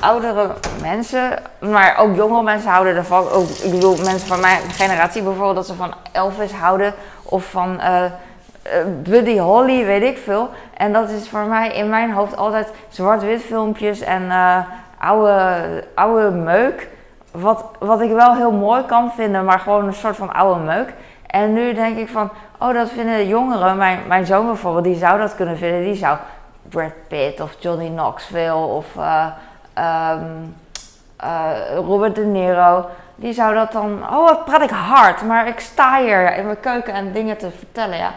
oudere 0.00 0.54
mensen, 0.80 1.38
maar 1.58 1.98
ook 1.98 2.16
jongere 2.16 2.42
mensen 2.42 2.70
houden 2.70 2.96
ervan. 2.96 3.28
Ook, 3.28 3.48
ik 3.48 3.70
bedoel, 3.70 3.96
mensen 3.96 4.28
van 4.28 4.40
mijn 4.40 4.60
generatie 4.60 5.22
bijvoorbeeld, 5.22 5.54
dat 5.54 5.66
ze 5.66 5.74
van 5.74 5.94
Elvis 6.12 6.52
houden 6.52 6.94
of 7.22 7.44
van 7.44 7.80
Buddy 9.02 9.38
Holly, 9.38 9.84
weet 9.84 10.02
ik 10.02 10.18
veel. 10.18 10.48
En 10.76 10.92
dat 10.92 11.10
is 11.10 11.28
voor 11.28 11.44
mij 11.44 11.68
in 11.68 11.88
mijn 11.88 12.12
hoofd 12.12 12.36
altijd 12.36 12.68
zwart-wit 12.88 13.42
filmpjes 13.42 14.00
en 14.00 14.32
oude, 14.98 15.84
oude 15.94 16.30
meuk. 16.30 16.88
Wat, 17.30 17.64
wat 17.78 18.00
ik 18.00 18.10
wel 18.10 18.34
heel 18.34 18.52
mooi 18.52 18.84
kan 18.84 19.12
vinden, 19.12 19.44
maar 19.44 19.58
gewoon 19.58 19.86
een 19.86 19.94
soort 19.94 20.16
van 20.16 20.32
oude 20.32 20.60
meuk. 20.60 20.94
En 21.26 21.52
nu 21.52 21.74
denk 21.74 21.98
ik 21.98 22.08
van, 22.08 22.30
oh, 22.58 22.74
dat 22.74 22.90
vinden 22.90 23.26
jongeren, 23.26 23.76
mijn, 23.76 23.98
mijn 24.06 24.26
zoon 24.26 24.46
bijvoorbeeld, 24.46 24.84
die 24.84 24.96
zou 24.96 25.18
dat 25.18 25.34
kunnen 25.34 25.56
vinden. 25.56 25.82
Die 25.82 25.94
zou 25.94 26.16
Brad 26.68 26.92
Pitt 27.08 27.40
of 27.40 27.56
Johnny 27.58 27.88
Knoxville 27.88 28.54
of 28.54 28.86
uh, 28.96 29.26
um, 29.78 30.56
uh, 31.24 31.50
Robert 31.74 32.14
De 32.14 32.24
Niro. 32.24 32.86
Die 33.16 33.32
zou 33.32 33.54
dat 33.54 33.72
dan, 33.72 34.02
oh, 34.10 34.24
wat 34.24 34.44
praat 34.44 34.62
ik 34.62 34.70
hard, 34.70 35.22
maar 35.22 35.48
ik 35.48 35.60
sta 35.60 36.00
hier 36.00 36.36
in 36.36 36.44
mijn 36.44 36.60
keuken 36.60 36.94
en 36.94 37.12
dingen 37.12 37.36
te 37.36 37.50
vertellen, 37.50 37.96
ja. 37.96 38.10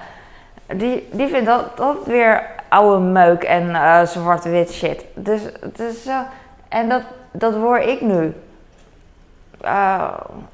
Die, 0.68 1.10
die 1.12 1.28
vindt 1.28 1.46
dat, 1.46 1.78
dat 1.78 2.06
weer 2.06 2.46
oude 2.68 3.00
meuk 3.00 3.44
en 3.44 3.70
uh, 3.70 4.02
zwart-wit 4.02 4.72
shit. 4.72 5.06
Dus 5.14 5.42
zo, 6.04 6.22
en 6.70 6.90
dat, 6.90 7.02
dat 7.32 7.56
word 7.56 7.86
ik 7.86 8.02
nu. 8.02 8.34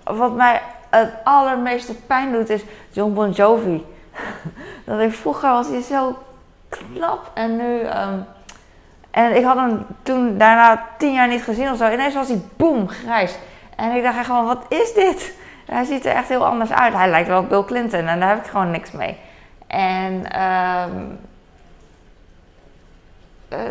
Wat 0.04 0.36
mij 0.36 0.62
het 0.90 1.14
allermeeste 1.24 1.96
pijn 1.96 2.32
doet 2.32 2.50
is 2.50 2.64
John 2.92 3.14
Bon 3.14 3.32
Jovi. 3.32 3.86
dat 4.86 5.00
ik 5.00 5.14
vroeger 5.14 5.50
was 5.50 5.68
hij 5.68 5.82
zo 5.82 6.18
knap 6.70 7.32
en 7.34 7.56
nu. 7.56 7.80
Um, 7.80 8.26
en 9.12 9.36
ik 9.36 9.44
had 9.44 9.56
hem 9.56 9.86
toen 10.04 10.38
daarna 10.38 10.86
tien 10.98 11.14
jaar 11.14 11.28
niet 11.28 11.44
gezien 11.44 11.72
of 11.72 11.78
zo. 11.78 11.92
Ineens 11.92 12.14
was 12.14 12.28
hij 12.28 12.42
boem 12.56 12.88
grijs. 12.88 13.36
En 13.76 13.92
ik 13.92 14.04
dacht 14.04 14.26
gewoon, 14.26 14.46
wat 14.46 14.66
is 14.70 14.94
dit? 14.94 15.34
Hij 15.66 15.84
ziet 15.84 16.06
er 16.06 16.16
echt 16.16 16.28
heel 16.28 16.46
anders 16.46 16.72
uit. 16.72 16.94
Hij 16.94 17.10
lijkt 17.10 17.28
wel 17.28 17.40
op 17.40 17.50
Bill 17.50 17.64
Clinton 17.64 18.08
en 18.08 18.20
daar 18.20 18.30
heb 18.30 18.46
ik 18.46 18.52
gewoon 18.52 18.72
niks 18.72 18.92
mee. 18.92 19.18
En 19.68 20.42
um, 20.42 21.20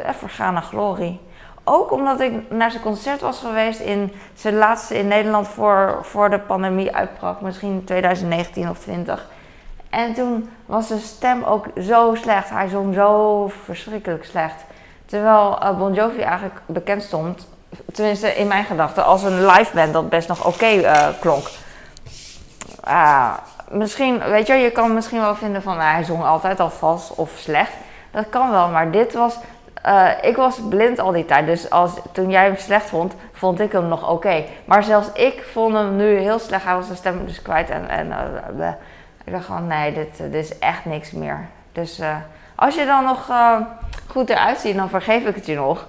even 0.07 0.29
gaan 0.29 0.53
naar 0.53 0.63
glorie. 0.63 1.21
Ook 1.69 1.93
omdat 1.93 2.21
ik 2.21 2.51
naar 2.51 2.71
zijn 2.71 2.83
concert 2.83 3.21
was 3.21 3.39
geweest 3.39 3.81
in 3.81 4.13
zijn 4.35 4.55
laatste 4.55 4.99
in 4.99 5.09
Nederland 5.09 5.49
voor, 5.49 5.99
voor 6.03 6.31
de 6.31 6.39
pandemie 6.39 6.95
uitbrak, 6.95 7.41
misschien 7.41 7.85
2019 7.85 8.71
of 8.71 8.79
20. 8.79 9.29
En 9.91 10.15
toen 10.15 10.51
was 10.67 10.87
zijn 10.87 11.01
stem 11.01 11.45
ook 11.45 11.67
zo 11.81 12.15
slecht. 12.15 12.51
Hij 12.51 12.69
zong 12.69 12.95
zo 12.95 13.51
verschrikkelijk 13.65 14.25
slecht. 14.25 14.65
Terwijl 15.07 15.59
uh, 15.63 15.79
Bon 15.79 15.95
Jovi 15.95 16.21
eigenlijk 16.21 16.61
bekend 16.67 17.03
stond, 17.03 17.49
tenminste 17.93 18.29
in 18.29 18.49
mijn 18.49 18.65
gedachten, 18.65 19.05
als 19.05 19.23
een 19.23 19.47
live 19.47 19.75
band 19.75 19.93
dat 19.93 20.09
best 20.09 20.29
nog 20.29 20.47
oké 20.47 20.71
uh, 20.71 21.09
klonk. 21.21 21.47
Uh, 22.89 23.33
misschien, 23.71 24.19
weet 24.19 24.47
je, 24.47 24.55
je 24.55 24.71
kan 24.71 24.95
misschien 24.95 25.21
wel 25.21 25.35
vinden 25.35 25.63
van 25.63 25.81
hij 25.81 26.05
zong 26.05 26.25
altijd 26.25 26.61
al 26.61 26.71
vals 26.71 27.15
of 27.15 27.31
slecht. 27.37 27.73
Dat 28.11 28.29
kan 28.31 28.51
wel, 28.51 28.69
maar 28.69 28.91
dit 28.91 29.15
was 29.15 29.39
uh, 29.87 30.11
ik 30.23 30.37
was 30.37 30.61
blind 30.69 30.99
al 30.99 31.13
die 31.13 31.25
tijd. 31.25 31.47
Dus 31.47 31.71
als, 31.71 31.93
toen 32.13 32.31
jij 32.31 32.45
hem 32.45 32.57
slecht 32.57 32.89
vond, 32.89 33.15
vond 33.33 33.61
ik 33.61 33.73
hem 33.73 33.89
nog 33.89 34.11
oké. 34.11 34.45
Maar 34.65 34.83
zelfs 34.83 35.13
ik 35.13 35.43
vond 35.53 35.75
hem 35.75 35.97
nu 35.97 36.17
heel 36.17 36.39
slecht. 36.39 36.65
Hij 36.65 36.75
was 36.75 36.85
zijn 36.85 36.99
stem 36.99 37.27
dus 37.27 37.43
kwijt. 37.43 37.71
En, 37.71 37.89
en 37.89 38.07
uh, 38.59 38.69
ik 39.25 39.33
dacht 39.33 39.45
gewoon, 39.45 39.67
nee, 39.67 39.93
dit, 39.93 40.17
dit, 40.17 40.35
is 40.35 40.59
echt 40.59 40.85
niks 40.85 41.11
meer. 41.11 41.49
Dus 41.73 42.01
als 42.55 42.75
je 42.75 42.87
dan 42.87 43.05
nog 43.05 43.31
goed 44.07 44.31
eruit 44.31 44.59
ziet, 44.59 44.77
dan 44.77 44.89
vergeef 44.89 45.25
ik 45.25 45.35
het 45.35 45.47
je 45.47 45.55
nog. 45.55 45.87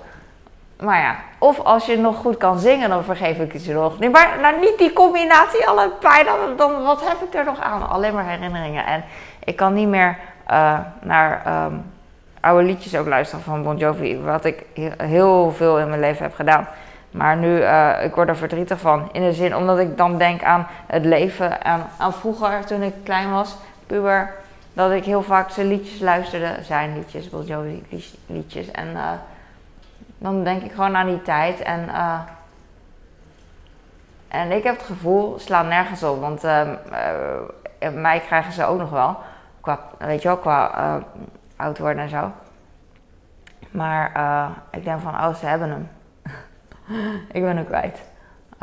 Maar 0.80 1.00
ja, 1.00 1.16
of 1.38 1.60
als 1.60 1.86
je 1.86 1.98
nog 1.98 2.16
goed 2.16 2.38
kan 2.38 2.60
zingen, 2.60 2.90
dan 2.90 3.04
vergeef 3.04 3.40
ik 3.40 3.54
het 3.54 3.66
je 3.66 3.74
nog. 3.74 4.00
Nee, 4.00 4.10
maar 4.10 4.38
nou, 4.42 4.60
niet 4.60 4.78
die 4.78 4.94
combinatie 4.94 5.68
allebei. 5.68 6.24
Dan, 6.24 6.38
dan 6.58 6.84
wat 6.84 7.08
heb 7.08 7.22
ik 7.22 7.34
er 7.34 7.46
nog 7.46 7.60
aan? 7.60 7.90
Alleen 7.90 8.14
maar 8.14 8.26
herinneringen. 8.26 8.86
En 8.86 9.04
ik 9.44 9.56
kan 9.56 9.74
niet 9.74 9.88
meer 9.88 10.18
naar... 11.02 11.66
Um, 11.66 11.98
oude 12.40 12.64
liedjes 12.64 12.96
ook 12.96 13.08
luisteren 13.08 13.44
van 13.44 13.64
Bon 13.64 13.78
Jovi. 13.78 14.20
Wat 14.20 14.46
ik 14.46 14.66
heel 14.98 15.52
veel 15.52 15.80
in 15.80 15.90
mijn 15.90 16.00
leven 16.00 16.24
heb 16.24 16.36
gedaan. 16.36 16.68
Maar 17.12 17.38
nu, 17.38 17.58
uh, 17.62 18.04
ik 18.04 18.16
word 18.16 18.30
er 18.30 18.38
verdrietig 18.38 18.80
van. 18.80 19.10
In 19.12 19.22
de 19.22 19.34
zin, 19.34 19.56
omdat 19.56 19.80
ik 19.80 19.98
dan 19.98 20.18
denk 20.18 20.44
aan 20.44 20.68
het 20.88 21.06
leven, 21.06 21.66
aan, 21.98 22.14
vroeger 22.14 22.66
toen 22.66 22.82
ik 22.82 22.94
klein 23.04 23.32
was, 23.32 23.56
puber. 23.88 24.34
Dat 24.74 24.92
ik 24.92 25.04
heel 25.04 25.22
vaak 25.22 25.50
zijn 25.50 25.68
liedjes 25.68 26.00
luisterde. 26.00 26.64
Zijn 26.64 26.94
liedjes, 26.94 27.30
Bon 27.30 27.46
Jovi 27.46 27.84
liedjes. 28.26 28.72
En 28.72 28.88
uh, 28.88 29.12
dan 30.18 30.44
denk 30.44 30.62
ik 30.62 30.72
gewoon 30.72 30.96
aan 30.96 31.08
die 31.08 31.22
tijd. 31.22 31.62
En, 31.62 31.86
uh, 31.88 32.20
en 34.28 34.52
ik 34.52 34.64
heb 34.64 34.78
het 34.78 34.86
gevoel, 34.86 35.40
sla 35.40 35.62
nergens 35.62 36.04
op. 36.04 36.20
Want 36.20 36.42
mij 37.94 38.20
krijgen 38.20 38.54
ze 38.54 38.66
ook 38.66 38.80
nog 38.80 38.90
wel. 38.90 39.18
Qua, 39.62 39.80
weet 39.98 40.22
je 40.22 40.28
wel, 40.28 40.38
qua 40.38 41.02
oud 41.60 41.78
worden 41.78 42.04
en 42.04 42.10
zo. 42.10 42.32
Maar 43.72 44.12
uh, 44.18 44.50
ik 44.72 44.84
denk 44.84 45.02
van, 45.02 45.14
oh, 45.14 45.34
ze 45.34 45.46
hebben 45.46 45.70
hem. 45.70 45.90
ik 47.38 47.42
ben 47.42 47.56
hem 47.56 47.66
kwijt. 47.66 48.02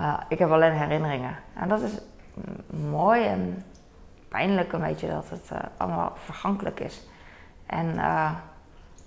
Uh, 0.00 0.14
ik 0.28 0.38
heb 0.38 0.50
alleen 0.50 0.72
herinneringen. 0.72 1.36
En 1.54 1.68
dat 1.68 1.80
is 1.80 2.00
mooi 2.90 3.24
en 3.24 3.64
pijnlijk 4.28 4.72
een 4.72 4.80
beetje 4.80 5.08
dat 5.08 5.30
het 5.30 5.50
uh, 5.52 5.58
allemaal 5.76 6.12
vergankelijk 6.14 6.80
is. 6.80 7.08
En 7.66 7.94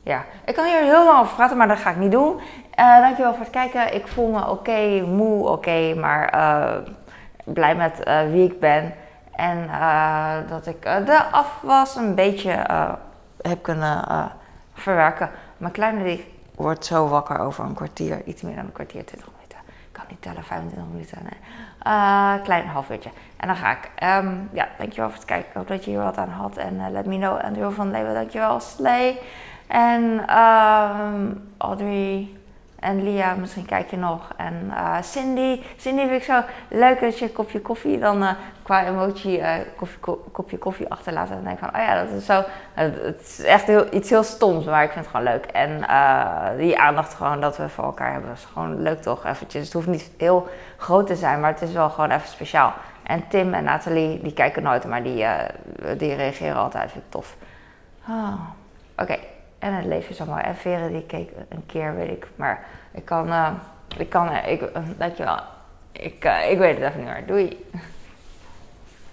ja, 0.03 0.23
ik 0.45 0.55
kan 0.55 0.65
hier 0.65 0.81
heel 0.81 1.05
lang 1.05 1.19
over 1.19 1.35
praten, 1.35 1.57
maar 1.57 1.67
dat 1.67 1.77
ga 1.77 1.89
ik 1.89 1.97
niet 1.97 2.11
doen. 2.11 2.39
Dankjewel 2.75 3.33
voor 3.33 3.43
het 3.43 3.49
kijken. 3.49 3.95
Ik 3.95 4.07
voel 4.07 4.31
me 4.31 4.49
oké, 4.49 5.01
moe 5.01 5.47
oké, 5.47 5.95
maar 5.95 6.33
blij 7.43 7.75
met 7.75 8.03
wie 8.29 8.51
ik 8.51 8.59
ben. 8.59 8.93
En 9.31 9.69
dat 10.47 10.67
ik 10.67 10.81
de 10.81 11.23
afwas 11.31 11.95
een 11.95 12.15
beetje 12.15 12.65
heb 13.41 13.63
kunnen 13.63 14.31
verwerken. 14.73 15.29
Mijn 15.57 15.73
kleine 15.73 16.03
die 16.03 16.25
wordt 16.55 16.85
zo 16.85 17.07
wakker 17.07 17.39
over 17.39 17.63
een 17.63 17.73
kwartier, 17.73 18.21
iets 18.25 18.41
meer 18.41 18.55
dan 18.55 18.65
een 18.65 18.71
kwartier, 18.71 19.05
20 19.05 19.29
minuten. 19.35 19.57
Ik 19.67 19.91
kan 19.91 20.03
niet 20.09 20.21
tellen, 20.21 20.43
25 20.43 20.91
minuten. 20.91 21.17
Nee. 21.23 22.41
klein 22.41 22.67
half 22.67 22.89
uurtje. 22.89 23.09
En 23.37 23.47
dan 23.47 23.55
ga 23.55 23.71
ik. 23.71 23.91
Um, 24.03 24.49
ja, 24.53 24.67
dankjewel 24.77 25.09
voor 25.09 25.17
het 25.17 25.27
kijken. 25.27 25.49
Ik 25.49 25.55
hoop 25.55 25.67
dat 25.67 25.85
je 25.85 25.91
hier 25.91 25.99
wat 25.99 26.17
aan 26.17 26.29
had. 26.29 26.57
En 26.57 26.91
let 26.91 27.05
me 27.05 27.17
know. 27.17 27.39
Andrew 27.39 27.71
van 27.71 27.91
Leeuwen, 27.91 28.13
dankjewel. 28.13 28.59
Slee. 28.59 29.19
En 29.67 30.01
um, 30.37 31.51
Audrey 31.57 32.38
en 32.79 33.03
Lia, 33.03 33.35
misschien 33.35 33.65
kijk 33.65 33.89
je 33.89 33.97
nog. 33.97 34.33
En 34.37 34.53
uh, 34.69 35.01
Cindy. 35.01 35.61
Cindy 35.77 36.01
vind 36.01 36.11
ik 36.11 36.23
zo 36.23 36.41
leuk 36.67 36.99
dat 36.99 37.19
je 37.19 37.25
een 37.25 37.31
kopje 37.31 37.61
koffie 37.61 37.99
dan 37.99 38.23
uh, 38.23 38.31
qua 38.63 38.85
emoji 38.85 39.39
uh, 39.39 39.53
koffie, 39.75 39.99
ko 39.99 40.25
kopje 40.31 40.57
koffie 40.57 40.89
achterlaat. 40.89 41.29
En 41.29 41.43
denk 41.43 41.59
van, 41.59 41.67
oh 41.67 41.81
ja, 41.81 42.03
dat 42.03 42.13
is 42.13 42.25
zo. 42.25 42.43
het 42.73 43.21
is 43.21 43.39
echt 43.39 43.67
heel, 43.67 43.93
iets 43.93 44.09
heel 44.09 44.23
stoms, 44.23 44.65
maar 44.65 44.83
ik 44.83 44.91
vind 44.91 45.05
het 45.05 45.15
gewoon 45.15 45.31
leuk. 45.31 45.45
En 45.45 45.77
die 46.57 46.79
aandacht 46.79 47.13
gewoon 47.13 47.41
dat 47.41 47.57
we 47.57 47.69
voor 47.69 47.83
elkaar 47.83 48.11
hebben, 48.11 48.31
is 48.31 48.47
gewoon 48.53 48.81
leuk 48.81 49.01
toch? 49.01 49.25
Eventjes. 49.25 49.63
Het 49.63 49.73
hoeft 49.73 49.87
niet 49.87 50.11
heel 50.17 50.47
groot 50.77 51.07
te 51.07 51.15
zijn, 51.15 51.39
maar 51.39 51.51
het 51.51 51.61
is 51.61 51.71
wel 51.71 51.89
gewoon 51.89 52.11
even 52.11 52.27
speciaal. 52.27 52.73
En 53.03 53.27
Tim 53.27 53.53
en 53.53 53.63
Nathalie, 53.63 54.21
die 54.21 54.33
kijken 54.33 54.63
nooit, 54.63 54.85
maar 54.85 55.03
die, 55.03 55.25
die 55.97 56.15
reageren 56.15 56.55
altijd. 56.55 56.91
Vind 56.91 57.03
ik 57.03 57.11
tof. 57.11 57.35
Oh. 58.09 58.39
Oké. 58.97 59.17
En 59.59 59.73
het 59.73 59.85
leven 59.85 60.09
is 60.09 60.21
allemaal. 60.21 60.39
En 60.39 60.55
Veren 60.55 60.91
die 60.91 61.05
keek 61.05 61.31
een 61.49 61.65
keer, 61.65 61.95
weet 61.95 62.09
ik. 62.09 62.27
Maar 62.35 62.65
ik 62.91 63.05
kan, 63.05 63.27
uh, 63.27 63.51
ik 63.97 64.09
kan, 64.09 64.35
ik, 64.35 64.61
uh, 64.61 64.67
dankjewel. 64.97 65.39
Ik, 65.91 66.25
ik 66.49 66.57
weet 66.57 66.77
het 66.77 66.87
even 66.87 66.99
niet 67.03 67.09
meer. 67.09 67.25
Doei. 67.25 67.65